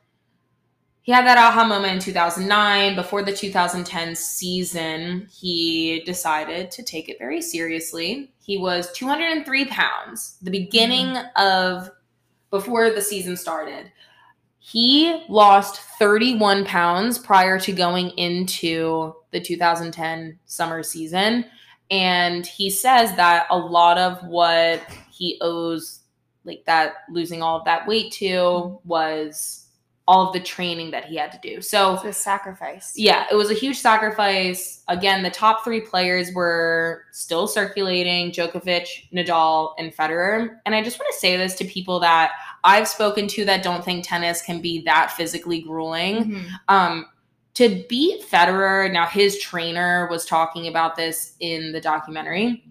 he 1.01 1.11
had 1.11 1.27
that 1.27 1.37
aha 1.37 1.63
moment 1.63 1.93
in 1.93 1.99
2009. 1.99 2.95
Before 2.95 3.21
the 3.21 3.31
2010 3.31 4.15
season, 4.15 5.27
he 5.31 6.01
decided 6.03 6.71
to 6.71 6.83
take 6.83 7.09
it 7.09 7.19
very 7.19 7.43
seriously. 7.43 8.33
He 8.39 8.57
was 8.57 8.91
203 8.93 9.65
pounds, 9.65 10.37
the 10.41 10.49
beginning 10.49 11.15
of 11.35 11.91
before 12.49 12.89
the 12.89 13.01
season 13.01 13.37
started. 13.37 13.91
He 14.57 15.23
lost 15.29 15.79
31 15.99 16.65
pounds 16.65 17.19
prior 17.19 17.59
to 17.59 17.71
going 17.71 18.09
into 18.17 19.13
the 19.29 19.39
2010 19.39 20.39
summer 20.45 20.81
season. 20.81 21.45
And 21.91 22.47
he 22.47 22.71
says 22.71 23.15
that 23.15 23.45
a 23.51 23.57
lot 23.57 23.99
of 23.99 24.25
what 24.25 24.81
he 25.15 25.37
owes, 25.41 25.99
like 26.43 26.63
that 26.65 26.93
losing 27.09 27.41
all 27.41 27.57
of 27.59 27.65
that 27.65 27.87
weight 27.87 28.11
to, 28.13 28.79
was 28.85 29.61
all 30.07 30.27
of 30.27 30.33
the 30.33 30.39
training 30.39 30.91
that 30.91 31.05
he 31.05 31.15
had 31.15 31.31
to 31.31 31.39
do. 31.41 31.59
So, 31.61 31.95
It's 31.95 32.03
a 32.03 32.13
sacrifice. 32.13 32.93
yeah, 32.95 33.25
it 33.31 33.33
was 33.33 33.49
a 33.49 33.55
huge 33.55 33.77
sacrifice. 33.79 34.83
Again, 34.87 35.23
the 35.23 35.31
top 35.31 35.63
three 35.63 35.81
players 35.81 36.31
were 36.31 37.05
still 37.11 37.47
circulating 37.47 38.31
Djokovic, 38.31 38.85
Nadal, 39.11 39.73
and 39.79 39.91
Federer. 39.95 40.57
And 40.67 40.75
I 40.75 40.83
just 40.83 40.99
want 40.99 41.11
to 41.11 41.19
say 41.19 41.37
this 41.37 41.55
to 41.55 41.65
people 41.65 41.99
that 42.01 42.33
I've 42.63 42.87
spoken 42.87 43.27
to 43.29 43.45
that 43.45 43.63
don't 43.63 43.83
think 43.83 44.05
tennis 44.07 44.43
can 44.43 44.61
be 44.61 44.83
that 44.83 45.11
physically 45.11 45.61
grueling. 45.61 46.25
Mhm. 46.25 46.49
Um, 46.67 47.05
to 47.55 47.83
beat 47.89 48.29
Federer, 48.29 48.91
now 48.91 49.07
his 49.07 49.39
trainer 49.39 50.07
was 50.11 50.23
talking 50.25 50.67
about 50.67 50.95
this 50.95 51.33
in 51.39 51.71
the 51.71 51.81
documentary. 51.81 52.63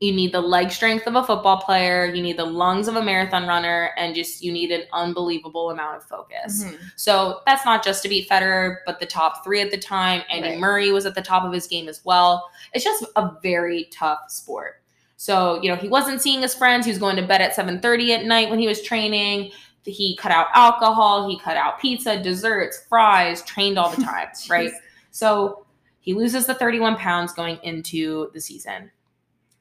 You 0.00 0.12
need 0.12 0.32
the 0.32 0.40
leg 0.40 0.70
strength 0.70 1.06
of 1.08 1.16
a 1.16 1.24
football 1.24 1.60
player, 1.60 2.06
you 2.06 2.22
need 2.22 2.36
the 2.36 2.44
lungs 2.44 2.86
of 2.86 2.94
a 2.94 3.02
marathon 3.02 3.48
runner, 3.48 3.90
and 3.96 4.14
just 4.14 4.42
you 4.42 4.52
need 4.52 4.70
an 4.70 4.84
unbelievable 4.92 5.70
amount 5.70 5.96
of 5.96 6.04
focus. 6.04 6.64
Mhm. 6.64 6.78
So 6.94 7.40
that's 7.46 7.64
not 7.64 7.82
just 7.82 8.02
to 8.04 8.08
beat 8.08 8.28
Federer, 8.28 8.76
but 8.86 9.00
the 9.00 9.06
top 9.06 9.42
three 9.42 9.60
at 9.60 9.72
the 9.72 9.76
time. 9.78 10.22
Andy 10.30 10.50
Right. 10.50 10.58
Murray 10.58 10.92
was 10.92 11.04
at 11.04 11.16
the 11.16 11.22
top 11.22 11.42
of 11.44 11.52
his 11.52 11.66
game 11.66 11.88
as 11.88 12.04
well. 12.04 12.48
It's 12.72 12.84
just 12.84 13.04
a 13.16 13.32
very 13.42 13.88
tough 13.92 14.20
sport. 14.30 14.82
So, 15.16 15.60
you 15.62 15.68
know, 15.68 15.74
he 15.74 15.88
wasn't 15.88 16.22
seeing 16.22 16.42
his 16.42 16.54
friends. 16.54 16.86
He 16.86 16.92
was 16.92 16.98
going 16.98 17.16
to 17.16 17.22
bed 17.22 17.40
at 17.40 17.54
7:30 17.56 18.12
at 18.14 18.24
night 18.24 18.50
when 18.50 18.60
he 18.60 18.68
was 18.68 18.80
training. 18.82 19.50
He 19.84 20.14
cut 20.16 20.30
out 20.30 20.48
alcohol, 20.54 21.28
he 21.28 21.38
cut 21.38 21.56
out 21.56 21.80
pizza, 21.80 22.22
desserts, 22.22 22.84
fries, 22.88 23.42
trained 23.42 23.78
all 23.78 23.90
the 23.90 24.02
time, 24.02 24.28
right? 24.50 24.70
So 25.10 25.64
he 26.00 26.12
loses 26.14 26.46
the 26.46 26.54
31 26.54 26.96
pounds 26.96 27.32
going 27.32 27.58
into 27.62 28.30
the 28.34 28.40
season. 28.40 28.90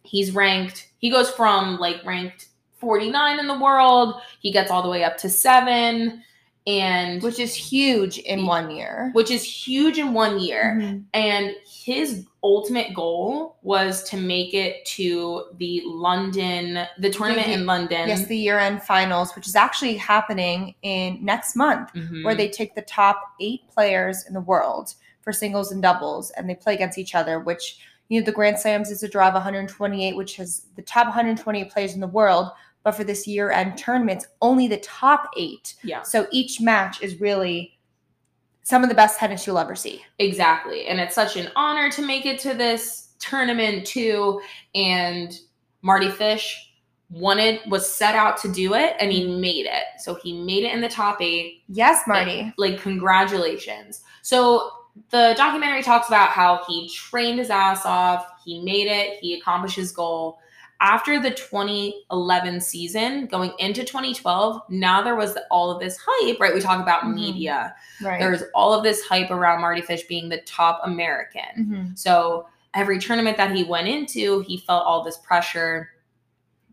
He's 0.08 0.32
ranked, 0.34 0.88
he 0.98 1.10
goes 1.10 1.30
from 1.30 1.78
like 1.78 2.04
ranked 2.06 2.48
49 2.80 3.40
in 3.40 3.48
the 3.48 3.60
world, 3.60 4.22
he 4.40 4.52
gets 4.52 4.72
all 4.72 4.82
the 4.84 4.90
way 4.90 5.04
up 5.04 5.18
to 5.18 5.30
seven, 5.30 6.24
and 6.66 7.24
Which 7.24 7.40
is 7.40 7.56
huge 7.56 8.18
in 8.20 8.46
one 8.46 8.70
year. 8.72 9.10
which 9.14 9.32
is 9.32 9.44
huge 9.44 9.98
in 9.98 10.14
one 10.14 10.40
year. 10.40 10.78
Mhm. 10.80 11.04
And 11.14 11.56
his 11.66 12.26
ultimate 12.44 12.94
goal 12.94 13.56
was 13.64 14.04
to 14.10 14.18
make 14.18 14.54
it 14.54 14.86
to 14.86 15.46
the 15.58 15.82
London, 15.86 16.86
the 17.00 17.10
tournament 17.10 17.48
in 17.48 17.66
London. 17.66 18.08
Yes, 18.10 18.26
the 18.28 18.38
year 18.38 18.60
end 18.60 18.84
finals, 18.84 19.34
which 19.36 19.48
is 19.48 19.56
actually 19.56 19.96
happening 19.96 20.76
in 20.82 21.20
next 21.24 21.56
month, 21.56 21.92
Mhm. 21.94 22.24
where 22.26 22.36
they 22.36 22.50
take 22.50 22.76
the 22.76 22.82
top 22.82 23.22
eight 23.42 23.62
players 23.74 24.26
in 24.28 24.34
the 24.34 24.42
world 24.42 24.94
for 25.22 25.32
singles 25.34 25.72
and 25.72 25.82
doubles 25.82 26.32
and 26.32 26.50
they 26.50 26.56
play 26.56 26.74
against 26.74 26.98
each 26.98 27.16
other, 27.16 27.40
which 27.40 27.78
you 28.10 28.20
know 28.20 28.26
the 28.26 28.32
Grand 28.32 28.60
Slams 28.60 28.92
is 28.92 29.04
a 29.04 29.08
draw 29.08 29.28
of 29.28 29.34
128, 29.34 30.16
which 30.16 30.36
has 30.38 30.68
the 30.76 30.82
top 30.82 31.08
128 31.08 31.72
players 31.72 31.94
in 31.94 32.00
the 32.00 32.08
world. 32.08 32.50
But 32.84 32.96
for 32.96 33.04
this 33.04 33.28
year 33.28 33.52
end 33.52 33.78
tournament, 33.78 34.24
it's 34.24 34.32
only 34.42 34.68
the 34.68 34.78
top 34.78 35.30
eight. 35.36 35.76
yeah. 35.84 36.04
So 36.04 36.26
each 36.32 36.62
match 36.62 37.02
is 37.02 37.20
really 37.20 37.78
some 38.64 38.84
of 38.84 38.90
the 38.90 38.96
best 38.96 39.20
tennis 39.20 39.46
you'll 39.46 39.60
ever 39.60 39.76
see. 39.76 40.04
Exactly. 40.20 40.88
And 40.88 41.00
it's 41.00 41.16
such 41.16 41.38
an 41.38 41.50
honor 41.56 41.90
to 41.92 42.02
make 42.02 42.26
it 42.26 42.40
to 42.42 42.54
this 42.54 43.10
tournament 43.20 43.86
too. 43.86 44.42
And 44.76 45.38
Mardy 45.82 46.10
Fish 46.12 46.72
wanted 47.10 47.62
was 47.70 47.90
set 47.90 48.16
out 48.16 48.38
to 48.38 48.52
do 48.52 48.74
it 48.74 48.96
and 49.00 49.12
he 49.12 49.40
made 49.40 49.66
it. 49.66 50.00
So 50.00 50.16
he 50.16 50.44
made 50.44 50.64
it 50.64 50.74
in 50.74 50.82
the 50.82 50.90
top 50.90 51.22
eight. 51.22 51.64
Yes, 51.68 52.02
Mardy. 52.08 52.54
Like 52.58 52.82
congratulations. 52.82 54.02
So 54.22 54.70
the 55.10 55.34
documentary 55.38 55.84
talks 55.84 56.08
about 56.08 56.30
how 56.30 56.62
he 56.68 56.90
trained 56.90 57.40
his 57.40 57.50
ass 57.50 57.86
off, 57.86 58.26
he 58.44 58.62
made 58.62 58.88
it, 58.88 59.20
he 59.20 59.34
accomplished 59.36 59.76
his 59.76 59.92
goal. 59.92 60.40
After 60.80 61.20
the 61.20 61.32
2011 61.32 62.62
season, 62.62 63.26
going 63.26 63.52
into 63.58 63.84
2012, 63.84 64.62
now 64.70 65.02
there 65.02 65.16
was 65.16 65.36
all 65.50 65.72
of 65.72 65.80
this 65.80 65.98
hype, 66.06 66.40
right? 66.40 66.54
We 66.54 66.62
talk 66.62 66.80
about 66.82 67.02
Mhm. 67.04 67.16
media. 67.16 67.76
Right. 68.02 68.20
There 68.20 68.30
was 68.30 68.44
all 68.54 68.74
of 68.74 68.84
this 68.84 69.04
hype 69.04 69.32
around 69.32 69.62
Mardy 69.62 69.82
Fish 69.82 70.04
being 70.04 70.30
the 70.30 70.42
top 70.42 70.82
American. 70.84 71.42
Mhm. 71.58 71.98
So 71.98 72.48
every 72.76 73.00
tournament 73.00 73.38
that 73.38 73.56
he 73.56 73.64
went 73.64 73.88
into, 73.88 74.42
he 74.42 74.58
felt 74.58 74.86
all 74.86 75.04
this 75.04 75.18
pressure 75.18 75.90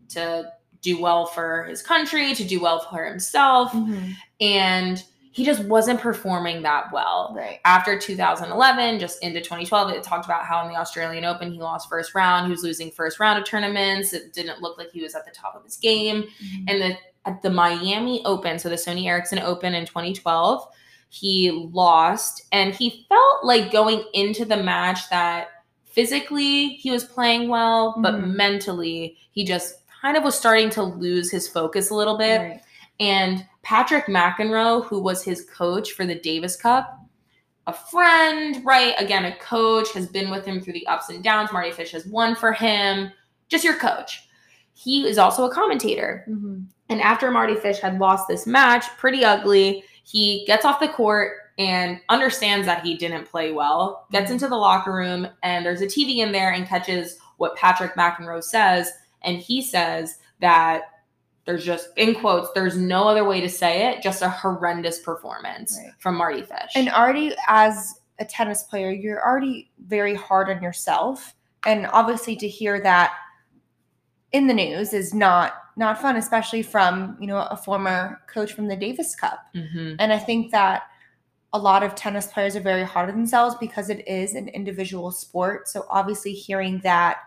to 0.09 0.51
do 0.81 1.01
well 1.01 1.25
for 1.25 1.63
his 1.63 1.81
country, 1.81 2.35
to 2.35 2.43
do 2.43 2.61
well 2.61 2.79
for 2.79 3.05
himself, 3.05 3.71
Mhm. 3.73 4.13
and 4.39 5.03
he 5.35 5.43
just 5.43 5.65
wasn't 5.65 5.99
performing 5.99 6.61
that 6.61 6.85
well. 6.93 7.33
Right. 7.35 7.59
After 7.65 7.99
2011, 7.99 8.99
just 8.99 9.21
into 9.21 9.41
2012, 9.41 9.89
it 9.91 10.01
talked 10.01 10.23
about 10.23 10.45
how 10.45 10.65
in 10.65 10.71
the 10.71 10.79
Australian 10.79 11.25
Open 11.25 11.51
he 11.51 11.59
lost 11.59 11.89
first 11.89 12.15
round. 12.15 12.45
He 12.45 12.51
was 12.51 12.63
losing 12.63 12.89
first 12.89 13.19
round 13.19 13.37
of 13.37 13.43
tournaments. 13.43 14.13
It 14.13 14.31
didn't 14.31 14.61
look 14.61 14.77
like 14.77 14.91
he 14.93 15.01
was 15.01 15.13
at 15.13 15.25
the 15.25 15.31
top 15.31 15.53
of 15.53 15.65
his 15.65 15.75
game. 15.75 16.23
Mhm. 16.23 16.65
And 16.69 16.81
the 16.81 16.97
at 17.25 17.41
the 17.41 17.49
Miami 17.49 18.23
Open, 18.23 18.57
so 18.57 18.69
the 18.69 18.75
Sony 18.75 19.07
Ericsson 19.07 19.39
Open 19.39 19.73
in 19.73 19.85
2012, 19.85 20.69
he 21.09 21.51
lost 21.51 22.43
and 22.53 22.73
he 22.73 23.05
felt 23.09 23.43
like 23.43 23.73
going 23.73 24.05
into 24.13 24.45
the 24.45 24.55
match 24.55 25.09
that 25.09 25.47
physically 25.83 26.67
he 26.75 26.91
was 26.91 27.03
playing 27.03 27.49
well, 27.49 27.95
but 27.97 28.13
Mhm. 28.13 28.35
mentally 28.35 29.17
he 29.31 29.43
just 29.43 29.79
kind 30.01 30.15
of 30.15 30.23
was 30.23 30.37
starting 30.37 30.69
to 30.69 30.83
lose 30.83 31.29
his 31.29 31.45
focus 31.45 31.89
a 31.89 31.93
little 31.93 32.17
bit. 32.17 32.39
Right. 32.39 32.61
And 33.01 33.45
Patrick 33.65 34.05
McEnroe, 34.05 34.85
who 34.85 35.01
was 35.01 35.23
his 35.23 35.43
coach 35.45 35.93
for 35.93 36.05
the 36.05 36.13
Davis 36.13 36.55
Cup, 36.55 36.99
a 37.65 37.73
friend, 37.73 38.63
right? 38.63 38.93
Again, 38.99 39.25
a 39.25 39.35
coach 39.37 39.91
has 39.93 40.07
been 40.07 40.29
with 40.29 40.45
him 40.45 40.61
through 40.61 40.73
the 40.73 40.85
ups 40.85 41.09
and 41.09 41.23
downs. 41.23 41.51
Mardy 41.51 41.71
Fish 41.71 41.91
has 41.91 42.05
won 42.05 42.35
for 42.35 42.53
him, 42.53 43.11
just 43.49 43.63
your 43.63 43.73
coach. 43.73 44.29
He 44.75 45.07
is 45.07 45.17
also 45.17 45.45
a 45.45 45.51
commentator. 45.51 46.25
Mhm. 46.29 46.65
And 46.89 47.01
after 47.01 47.31
Mardy 47.31 47.55
Fish 47.55 47.79
had 47.79 47.97
lost 47.97 48.27
this 48.27 48.45
match, 48.45 48.85
pretty 48.97 49.25
ugly, 49.25 49.83
he 50.03 50.45
gets 50.45 50.63
off 50.63 50.79
the 50.79 50.87
court 50.87 51.33
and 51.57 51.99
understands 52.09 52.67
that 52.67 52.83
he 52.83 52.95
didn't 52.95 53.25
play 53.25 53.51
well, 53.51 54.05
gets 54.11 54.29
Mhm. 54.29 54.33
into 54.33 54.47
the 54.47 54.57
locker 54.57 54.93
room, 54.93 55.27
and 55.41 55.65
there's 55.65 55.81
a 55.81 55.87
TV 55.87 56.21
in 56.21 56.31
there 56.31 56.51
and 56.51 56.67
catches 56.67 57.17
what 57.37 57.55
Patrick 57.55 57.95
McEnroe 57.95 58.43
says. 58.43 58.91
And 59.23 59.37
he 59.37 59.63
says 59.63 60.19
that 60.39 60.83
there's 61.45 61.63
just, 61.63 61.89
in 61.95 62.15
quotes, 62.15 62.49
there's 62.53 62.77
no 62.77 63.07
other 63.07 63.23
way 63.23 63.39
to 63.41 63.49
say 63.49 63.87
it, 63.89 64.01
just 64.01 64.21
a 64.21 64.29
horrendous 64.29 64.99
performance 64.99 65.79
Right. 65.81 65.93
from 65.99 66.15
Mardy 66.15 66.41
Fish. 66.41 66.71
And 66.75 66.89
already 66.89 67.33
as 67.47 67.99
a 68.19 68.25
tennis 68.25 68.63
player, 68.63 68.91
you're 68.91 69.23
already 69.23 69.71
very 69.85 70.15
hard 70.15 70.49
on 70.49 70.63
yourself. 70.63 71.35
And 71.65 71.85
obviously 71.87 72.35
to 72.37 72.47
hear 72.47 72.81
that 72.81 73.13
in 74.31 74.47
the 74.47 74.53
news 74.53 74.93
is 74.93 75.13
not 75.13 75.53
not 75.77 76.01
fun, 76.01 76.15
especially 76.15 76.61
from, 76.61 77.17
you 77.19 77.27
know, 77.27 77.35
a 77.35 77.57
former 77.57 78.21
coach 78.27 78.53
from 78.53 78.65
the 78.67 78.77
Davis 78.77 79.13
Cup. 79.13 79.39
Mhm. 79.53 79.97
And 79.99 80.13
I 80.13 80.17
think 80.17 80.51
that 80.51 80.83
a 81.51 81.59
lot 81.59 81.83
of 81.83 81.95
tennis 81.95 82.27
players 82.27 82.55
are 82.55 82.61
very 82.61 82.83
hard 82.83 83.09
on 83.09 83.15
themselves 83.17 83.55
because 83.59 83.89
it 83.89 84.07
is 84.07 84.35
an 84.35 84.47
individual 84.47 85.11
sport. 85.11 85.67
So 85.67 85.85
obviously 85.89 86.31
hearing 86.31 86.79
that 86.79 87.17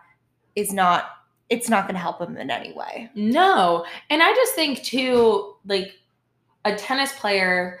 is 0.55 0.73
not 0.73 1.11
it's 1.49 1.69
not 1.69 1.85
going 1.85 1.95
to 1.95 1.99
help 2.01 2.19
them 2.19 2.37
in 2.37 2.51
any 2.51 2.73
way. 2.73 3.09
No. 3.15 3.85
And 4.09 4.21
I 4.21 4.31
just 4.33 4.53
think 4.53 4.83
too, 4.83 5.55
like 5.65 5.93
a 6.65 6.75
tennis 6.75 7.11
player, 7.13 7.79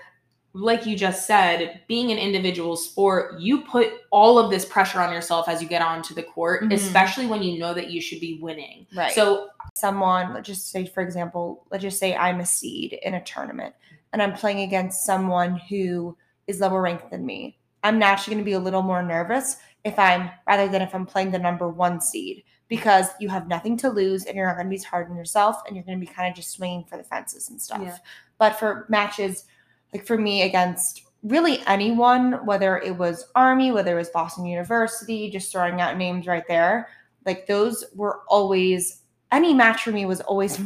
like 0.53 0.85
you 0.85 0.95
just 0.95 1.27
said, 1.27 1.81
being 1.87 2.11
an 2.11 2.17
individual 2.17 2.75
sport, 2.75 3.39
you 3.39 3.61
put 3.61 3.89
all 4.09 4.39
of 4.39 4.49
this 4.49 4.65
pressure 4.65 4.99
on 4.99 5.13
yourself 5.13 5.47
as 5.47 5.61
you 5.61 5.67
get 5.67 5.83
onto 5.83 6.15
the 6.15 6.23
court, 6.23 6.63
Mhm. 6.63 6.73
especially 6.73 7.27
when 7.27 7.43
you 7.43 7.59
know 7.59 7.73
that 7.73 7.91
you 7.91 8.01
should 8.01 8.19
be 8.19 8.39
winning. 8.41 8.87
Right. 8.95 9.11
So 9.13 9.49
someone, 9.75 10.33
let's 10.33 10.47
just 10.47 10.71
say, 10.71 10.87
for 10.87 11.01
example, 11.01 11.65
let's 11.69 11.83
just 11.83 11.99
say 11.99 12.15
I'm 12.15 12.39
a 12.39 12.45
seed 12.45 12.93
in 13.03 13.13
a 13.13 13.23
tournament 13.23 13.75
and 14.11 14.23
I'm 14.23 14.33
playing 14.33 14.61
against 14.61 15.05
someone 15.05 15.57
who 15.69 16.17
is 16.47 16.59
level 16.59 16.79
ranked 16.79 17.11
than 17.11 17.23
me. 17.25 17.57
I'm 17.83 17.99
naturally 17.99 18.35
going 18.35 18.43
to 18.43 18.49
be 18.49 18.53
a 18.53 18.59
little 18.59 18.81
more 18.81 19.03
nervous 19.03 19.57
if 19.83 19.97
I'm 19.97 20.29
rather 20.47 20.67
than 20.67 20.81
if 20.81 20.93
I'm 20.93 21.05
playing 21.05 21.31
the 21.31 21.39
number 21.39 21.69
one 21.69 22.01
seed 22.01 22.43
because 22.67 23.07
you 23.19 23.29
have 23.29 23.47
nothing 23.47 23.75
to 23.77 23.89
lose 23.89 24.25
and 24.25 24.35
you're 24.35 24.45
not 24.45 24.55
going 24.55 24.67
to 24.67 24.69
be 24.69 24.75
as 24.75 24.83
hard 24.83 25.09
on 25.09 25.17
yourself 25.17 25.61
and 25.65 25.75
you're 25.75 25.85
going 25.85 25.99
to 25.99 26.05
be 26.05 26.11
kind 26.11 26.29
of 26.29 26.35
just 26.35 26.51
swinging 26.51 26.83
for 26.83 26.97
the 26.97 27.03
fences 27.03 27.49
and 27.49 27.61
stuff. 27.61 27.81
Yeah. 27.81 27.97
But 28.37 28.59
for 28.59 28.85
matches, 28.89 29.45
like 29.93 30.05
for 30.05 30.17
me 30.17 30.43
against 30.43 31.03
really 31.23 31.61
anyone, 31.65 32.45
whether 32.45 32.77
it 32.77 32.95
was 32.95 33.25
Army, 33.35 33.71
whether 33.71 33.95
it 33.95 33.99
was 33.99 34.09
Boston 34.09 34.45
University, 34.45 35.29
just 35.29 35.51
throwing 35.51 35.81
out 35.81 35.97
names 35.97 36.27
right 36.27 36.47
there, 36.47 36.89
like 37.25 37.47
those 37.47 37.83
were 37.95 38.21
always 38.27 39.01
any 39.31 39.53
match 39.53 39.83
for 39.83 39.91
me 39.91 40.05
was 40.05 40.21
always 40.21 40.59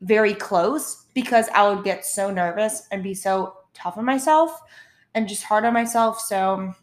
very 0.00 0.34
close 0.34 1.06
because 1.14 1.48
I 1.54 1.68
would 1.68 1.84
get 1.84 2.04
so 2.04 2.30
nervous 2.30 2.86
and 2.90 3.02
be 3.02 3.14
so 3.14 3.54
tough 3.72 3.96
on 3.96 4.04
myself 4.04 4.60
and 5.14 5.28
just 5.28 5.42
hard 5.44 5.64
on 5.64 5.72
myself. 5.72 6.20
So 6.20 6.74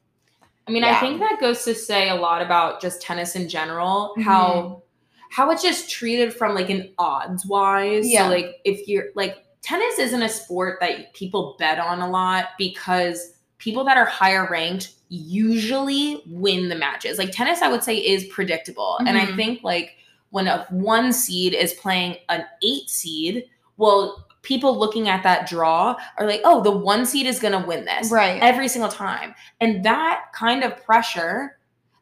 I 0.68 0.72
mean, 0.72 0.84
I 0.84 1.00
think 1.00 1.20
that 1.20 1.40
goes 1.40 1.64
to 1.66 1.74
say 1.76 2.10
a 2.10 2.16
lot 2.16 2.42
about 2.42 2.82
just 2.82 3.02
tennis 3.02 3.36
in 3.36 3.50
general, 3.50 4.12
Mm-hmm. 4.18 4.22
how 4.22 4.84
how 5.30 5.50
it's 5.50 5.64
just 5.64 5.90
treated 5.90 6.34
from 6.34 6.54
like 6.56 6.70
an 6.70 6.94
odds 6.98 7.46
wise. 7.46 8.08
Yeah. 8.10 8.26
So 8.26 8.30
like 8.36 8.56
if 8.66 8.88
you're 8.88 9.06
like 9.16 9.38
tennis 9.62 9.98
isn't 9.98 10.22
a 10.22 10.28
sport 10.30 10.80
that 10.82 11.14
people 11.14 11.56
bet 11.58 11.80
on 11.80 12.02
a 12.02 12.10
lot 12.10 12.50
because 12.58 13.34
people 13.58 13.84
that 13.86 13.96
are 13.98 14.06
higher 14.06 14.48
ranked 14.52 14.92
usually 15.08 16.22
win 16.28 16.68
the 16.70 16.76
matches. 16.76 17.18
Like 17.18 17.32
tennis 17.32 17.62
I 17.62 17.70
would 17.70 17.84
say 17.84 17.96
is 17.98 18.26
predictable. 18.26 18.98
And 19.08 19.18
I 19.18 19.26
Mhm. 19.28 19.36
think 19.38 19.64
like 19.64 19.96
when 20.32 20.48
a 20.48 20.66
one 20.70 21.14
seed 21.14 21.54
is 21.54 21.74
playing 21.74 22.18
an 22.30 22.44
8 22.64 22.90
seed, 22.90 23.46
well 23.78 24.28
people 24.44 24.78
looking 24.78 25.08
at 25.08 25.24
that 25.24 25.48
draw 25.48 25.96
are 26.18 26.26
like, 26.28 26.42
"Oh, 26.44 26.62
the 26.64 26.72
one 26.72 27.06
seed 27.06 27.28
is 27.28 27.40
going 27.40 27.60
to 27.60 27.68
win 27.68 27.86
this." 27.86 28.12
right. 28.12 28.42
every 28.42 28.68
single 28.68 28.90
time. 28.92 29.36
And 29.60 29.84
that 29.86 30.26
kind 30.34 30.64
of 30.64 30.84
pressure, 30.84 31.58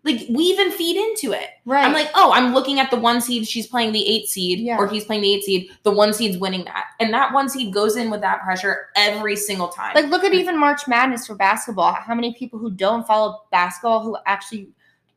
like 0.06 0.22
we 0.30 0.44
even 0.46 0.72
feed 0.72 0.96
into 0.96 1.34
it. 1.34 1.50
right. 1.66 1.86
I'm 1.86 1.92
like, 1.94 2.10
oh, 2.16 2.32
I'm 2.34 2.54
looking 2.54 2.80
at 2.80 2.90
the 2.90 2.98
one 2.98 3.20
seed, 3.20 3.46
she's 3.48 3.68
playing 3.68 3.92
the 3.92 4.08
eight 4.08 4.28
seed, 4.30 4.60
Yeah. 4.60 4.78
or 4.78 4.88
he's 4.88 5.04
playing 5.04 5.22
the 5.24 5.34
eight 5.34 5.44
seed, 5.44 5.70
the 5.84 5.92
one 5.92 6.14
seed's 6.14 6.38
winning 6.38 6.64
that. 6.66 6.86
And 7.02 7.14
that 7.14 7.34
one 7.34 7.50
seed 7.50 7.74
goes 7.74 7.98
in 7.98 8.10
with 8.10 8.22
that 8.22 8.42
pressure 8.42 8.88
every 8.96 9.36
single 9.36 9.68
time. 9.68 9.94
like 9.96 10.06
look 10.06 10.24
at 10.24 10.34
even 10.34 10.58
March 10.58 10.88
Madness 10.88 11.28
for 11.28 11.36
basketball. 11.36 11.92
How 11.94 12.16
many 12.16 12.34
people 12.34 12.58
who 12.60 12.72
don't 12.72 13.06
follow 13.06 13.42
basketball 13.52 14.02
who 14.02 14.16
actually 14.26 14.70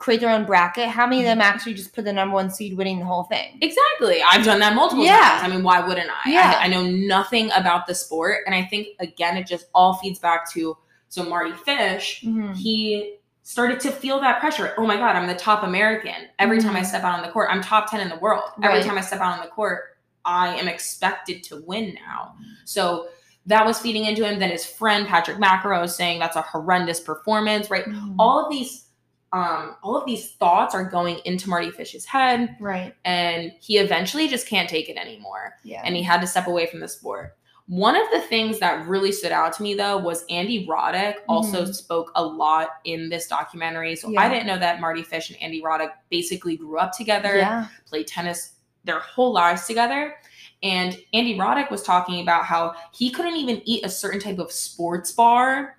create 0.02 0.20
their 0.20 0.30
own 0.30 0.44
bracket? 0.44 0.88
How 0.88 1.06
many 1.06 1.20
of 1.20 1.26
them 1.26 1.40
actually 1.40 1.74
just 1.74 1.94
put 1.94 2.04
the 2.04 2.12
number 2.12 2.34
one 2.34 2.50
seed 2.50 2.76
winning 2.76 2.98
the 2.98 3.04
whole 3.04 3.22
thing? 3.22 3.58
Exactly. 3.62 4.20
I've 4.30 4.44
done 4.44 4.58
that 4.58 4.74
multiple 4.74 5.04
Yeah. 5.04 5.16
times. 5.38 5.44
I 5.44 5.48
mean, 5.48 5.62
why 5.62 5.80
wouldn't 5.80 6.10
I? 6.10 6.28
Yeah. 6.30 6.56
I? 6.58 6.64
I 6.64 6.66
know 6.66 6.82
nothing 6.82 7.50
about 7.52 7.86
the 7.86 7.94
sport. 7.94 8.38
And 8.44 8.54
I 8.54 8.64
think, 8.64 8.88
again, 8.98 9.36
it 9.36 9.46
just 9.46 9.66
all 9.74 9.94
feeds 9.94 10.18
back 10.18 10.50
to 10.52 10.76
so 11.08 11.22
Mardy 11.24 11.52
Fish, 11.52 12.22
Mhm. 12.26 12.56
he 12.56 13.16
started 13.44 13.78
to 13.80 13.90
feel 13.92 14.18
that 14.20 14.40
pressure. 14.40 14.74
Oh 14.76 14.86
my 14.86 14.96
God, 14.96 15.14
I'm 15.14 15.26
the 15.28 15.34
top 15.34 15.62
American. 15.62 16.14
Every 16.38 16.60
time 16.60 16.74
I 16.74 16.80
Mhm. 16.80 16.86
step 16.86 17.04
out 17.04 17.14
on 17.14 17.22
the 17.22 17.28
court, 17.28 17.48
I'm 17.50 17.60
top 17.62 17.88
10 17.90 18.00
in 18.00 18.08
the 18.08 18.16
world. 18.16 18.44
Every 18.62 18.82
time 18.82 18.98
I 18.98 19.02
step 19.02 19.20
out 19.20 19.34
on 19.34 19.40
the 19.40 19.50
court, 19.50 19.96
I 20.24 20.56
am 20.56 20.66
expected 20.68 21.42
to 21.44 21.62
win 21.66 21.96
now. 22.06 22.34
So 22.64 23.06
that 23.46 23.66
was 23.66 23.78
feeding 23.78 24.04
into 24.06 24.24
him. 24.26 24.38
Then 24.38 24.50
his 24.50 24.64
friend 24.64 25.06
Patrick 25.06 25.36
McEnroe 25.38 25.84
is 25.84 25.94
saying 25.94 26.18
that's 26.18 26.36
a 26.36 26.42
horrendous 26.42 26.98
performance, 27.00 27.70
right? 27.70 27.84
Mhm. 27.84 28.14
All 28.18 28.44
of 28.44 28.50
these 28.50 28.86
um 29.32 29.76
all 29.82 29.96
of 29.96 30.04
these 30.06 30.32
thoughts 30.32 30.74
are 30.74 30.84
going 30.84 31.18
into 31.24 31.48
Mardy 31.48 31.70
Fish's 31.70 32.04
head 32.04 32.56
right. 32.60 32.94
and 33.04 33.52
he 33.60 33.78
eventually 33.78 34.28
just 34.28 34.46
can't 34.46 34.68
take 34.68 34.88
it 34.88 34.96
anymore 34.96 35.54
Yeah. 35.64 35.82
and 35.84 35.96
he 35.96 36.02
had 36.02 36.20
to 36.20 36.26
step 36.26 36.46
away 36.46 36.66
from 36.66 36.80
the 36.80 36.88
sport. 36.88 37.36
One 37.68 37.94
of 37.96 38.02
the 38.12 38.20
things 38.20 38.58
that 38.58 38.86
really 38.86 39.12
stood 39.12 39.32
out 39.32 39.52
to 39.54 39.62
me 39.62 39.74
though 39.74 39.96
was 39.96 40.24
Andy 40.28 40.66
Roddick 40.66 41.14
also 41.28 41.62
Mhm. 41.64 41.74
spoke 41.74 42.12
a 42.16 42.22
lot 42.22 42.68
in 42.84 43.08
this 43.08 43.28
documentary. 43.28 43.96
So 43.96 44.10
Yeah. 44.10 44.20
I 44.20 44.28
didn't 44.28 44.46
know 44.48 44.58
that 44.58 44.80
Mardy 44.80 45.02
Fish 45.02 45.30
and 45.30 45.40
Andy 45.40 45.62
Roddick 45.62 45.92
basically 46.10 46.56
grew 46.56 46.78
up 46.78 46.92
together, 46.92 47.36
yeah. 47.36 47.66
played 47.88 48.08
tennis 48.08 48.54
their 48.84 48.98
whole 48.98 49.32
lives 49.32 49.66
together. 49.66 50.16
And 50.64 50.96
Andy 51.14 51.38
Roddick 51.38 51.70
was 51.70 51.82
talking 51.82 52.20
about 52.20 52.44
how 52.44 52.74
he 52.92 53.10
couldn't 53.10 53.36
even 53.36 53.62
eat 53.64 53.84
a 53.84 53.88
certain 53.88 54.20
type 54.20 54.38
of 54.40 54.52
sports 54.52 55.12
bar 55.12 55.76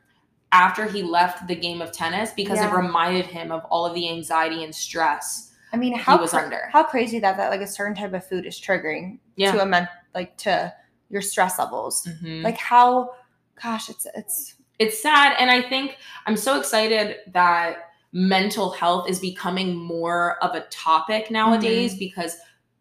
after 0.53 0.85
he 0.85 1.03
left 1.03 1.47
the 1.47 1.55
game 1.55 1.81
of 1.81 1.91
tennis 1.91 2.31
because 2.31 2.59
it 2.61 2.71
reminded 2.71 3.25
him 3.25 3.51
of 3.51 3.65
all 3.65 3.85
of 3.85 3.93
the 3.93 4.07
anxiety 4.09 4.63
and 4.63 4.73
stress 4.73 5.49
I 5.73 5.77
mean, 5.77 5.97
how 5.97 6.19
was 6.21 6.29
cra- 6.29 6.43
under. 6.43 6.69
how 6.71 6.83
crazy 6.83 7.19
that 7.19 7.35
that 7.37 7.49
like 7.49 7.61
a 7.61 7.67
certain 7.67 7.95
type 7.95 8.13
of 8.13 8.25
food 8.25 8.45
is 8.45 8.61
triggering 8.61 9.17
Yeah. 9.35 9.51
to 9.53 9.61
a 9.63 9.65
men- 9.65 9.89
like 10.13 10.37
to 10.37 10.71
your 11.09 11.21
stress 11.23 11.57
levels. 11.59 12.07
Mhm. 12.07 12.43
Like 12.43 12.57
how, 12.57 13.11
gosh, 13.61 13.89
it's 13.89 14.05
it's 14.15 14.55
it's 14.79 14.99
sad 15.01 15.35
and 15.39 15.51
i 15.51 15.61
think 15.61 15.97
i'm 16.25 16.35
so 16.35 16.57
excited 16.59 17.17
that 17.27 17.89
mental 18.11 18.71
health 18.71 19.07
is 19.07 19.19
becoming 19.19 19.75
more 19.75 20.37
of 20.43 20.55
a 20.55 20.61
topic 20.71 21.29
nowadays 21.29 21.91
Mm-hmm. 21.91 21.99
because 21.99 22.37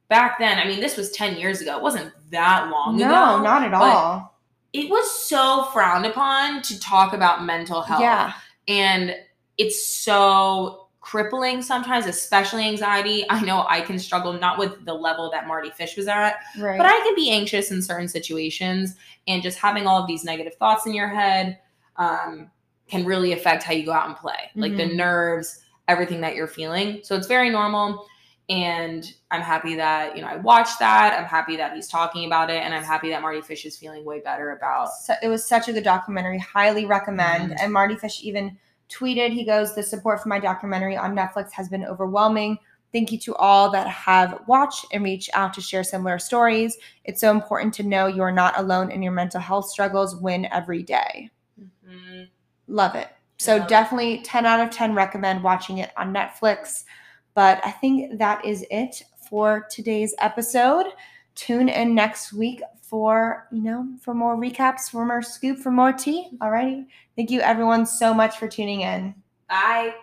back 0.09 0.39
then 0.39 0.59
i 0.59 0.65
mean 0.67 0.81
this 0.81 0.97
was 0.97 1.11
10 1.13 1.37
years 1.37 1.61
ago 1.61 1.77
it 1.77 1.83
wasn't 1.83 2.11
that 2.31 2.71
long 2.71 2.97
no, 2.97 3.05
ago 3.07 3.37
No, 3.39 3.43
not 3.43 3.63
at 3.65 3.75
all. 3.75 4.32
It 4.73 4.89
was 4.91 5.11
so 5.11 5.65
frowned 5.73 6.07
upon 6.07 6.63
to 6.63 6.81
talk 6.81 7.13
about 7.13 7.45
mental 7.45 7.83
health 7.83 8.01
Yeah, 8.01 8.33
and 8.69 9.15
it's 9.59 9.87
so 9.87 10.79
crippling 11.01 11.61
sometimes 11.63 12.07
especially 12.07 12.63
anxiety 12.65 13.25
i 13.29 13.41
know 13.45 13.67
i 13.69 13.81
can 13.81 13.99
struggle 13.99 14.33
not 14.33 14.57
with 14.57 14.85
the 14.85 14.95
level 14.95 15.29
that 15.33 15.49
mardy 15.49 15.69
fish 15.71 15.97
was 15.97 16.07
at 16.07 16.37
right. 16.61 16.79
but 16.79 16.87
I 16.87 16.97
can 17.05 17.17
be 17.17 17.29
anxious 17.29 17.73
in 17.73 17.83
certain 17.83 18.07
situations, 18.07 18.95
and 19.27 19.43
just 19.43 19.59
having 19.59 19.85
all 19.89 20.01
of 20.01 20.07
these 20.07 20.23
negative 20.23 20.55
thoughts 20.55 20.87
in 20.87 20.95
your 20.95 21.09
head 21.09 21.59
um, 21.97 22.49
can 22.89 23.05
really 23.05 23.33
affect 23.33 23.65
how 23.65 23.73
you 23.73 23.85
go 23.85 23.91
out 23.93 24.07
and 24.07 24.17
play, 24.17 24.51
like 24.55 24.77
the 24.77 24.85
Mhm. 24.85 24.95
nerves, 24.95 25.65
everything 25.89 26.21
that 26.21 26.37
you're 26.37 26.47
feeling. 26.47 27.01
So 27.03 27.17
it's 27.17 27.27
very 27.27 27.51
normal, 27.51 28.07
and 28.49 29.13
I'm 29.31 29.41
happy 29.41 29.75
that 29.77 30.17
you 30.17 30.23
know 30.23 30.29
I 30.29 30.37
watched 30.37 30.79
that. 30.79 31.19
I'm 31.19 31.27
happy 31.27 31.57
that 31.57 31.75
he's 31.75 31.89
talking 31.89 32.27
about 32.27 32.51
it, 32.51 32.63
and 32.63 32.75
I'm 32.75 32.83
happy 32.83 33.11
that 33.11 33.23
Mardy 33.23 33.41
Fish 33.41 33.65
is 33.65 33.77
feeling 33.77 34.05
way 34.05 34.21
better 34.21 34.51
about. 34.51 34.93
So 34.93 35.15
it 35.23 35.29
was 35.29 35.45
such 35.45 35.69
a 35.69 35.73
good 35.73 35.85
documentary. 35.85 36.39
Highly 36.39 36.85
recommend. 36.85 37.53
Mhm. 37.53 37.57
And 37.61 37.73
Mardy 37.73 37.97
Fish 37.97 38.23
even 38.23 38.59
tweeted, 38.89 39.31
he 39.33 39.45
goes, 39.45 39.75
The 39.75 39.83
support 39.83 40.23
for 40.23 40.29
my 40.29 40.39
documentary 40.39 40.97
on 40.97 41.15
Netflix 41.15 41.51
has 41.53 41.69
been 41.69 41.85
overwhelming. 41.85 42.59
Thank 42.93 43.11
you 43.11 43.19
to 43.21 43.35
all 43.37 43.71
that 43.71 43.89
have 43.89 44.41
watched 44.47 44.85
and 44.93 45.03
reached 45.03 45.31
out 45.33 45.55
to 45.55 45.63
share 45.63 45.83
similar 45.83 46.19
stories. 46.19 46.77
It's 47.05 47.23
so 47.23 47.31
important 47.31 47.73
to 47.75 47.83
know 47.83 48.07
you're 48.07 48.33
not 48.33 48.59
alone 48.59 48.91
in 48.91 49.03
your 49.03 49.13
mental 49.13 49.41
health 49.41 49.71
struggles. 49.71 50.17
Win 50.17 50.47
every 50.53 50.83
day. 50.83 51.31
Mhm. 51.59 52.29
Love 52.69 52.95
it. 52.95 53.09
So 53.39 53.57
it. 53.57 53.69
definitely 53.69 54.21
10 54.23 54.45
out 54.45 54.61
of 54.61 54.69
10 54.71 54.95
recommend 54.95 55.43
watching 55.43 55.79
it 55.79 55.91
on 55.97 56.13
Netflix. 56.13 56.85
But 57.35 57.65
I 57.65 57.71
think 57.71 58.19
that 58.19 58.45
is 58.45 58.65
it 58.71 59.03
for 59.29 59.67
today's 59.71 60.15
episode. 60.19 60.87
Tune 61.35 61.69
in 61.69 61.95
next 61.95 62.33
week 62.33 62.61
for, 62.83 63.49
you 63.51 63.63
know, 63.63 63.89
for 64.01 64.13
more 64.13 64.37
recaps, 64.37 64.91
for 64.91 65.07
more 65.07 65.23
scoop, 65.23 65.59
for 65.59 65.71
more 65.71 65.93
tea. 65.93 66.29
Alrighty. 66.41 66.87
Thank 67.17 67.31
you 67.31 67.41
everyone 67.41 67.87
so 67.87 68.13
much 68.13 68.37
for 68.37 68.49
tuning 68.49 68.83
in. 68.83 69.15
Bye. 69.49 69.95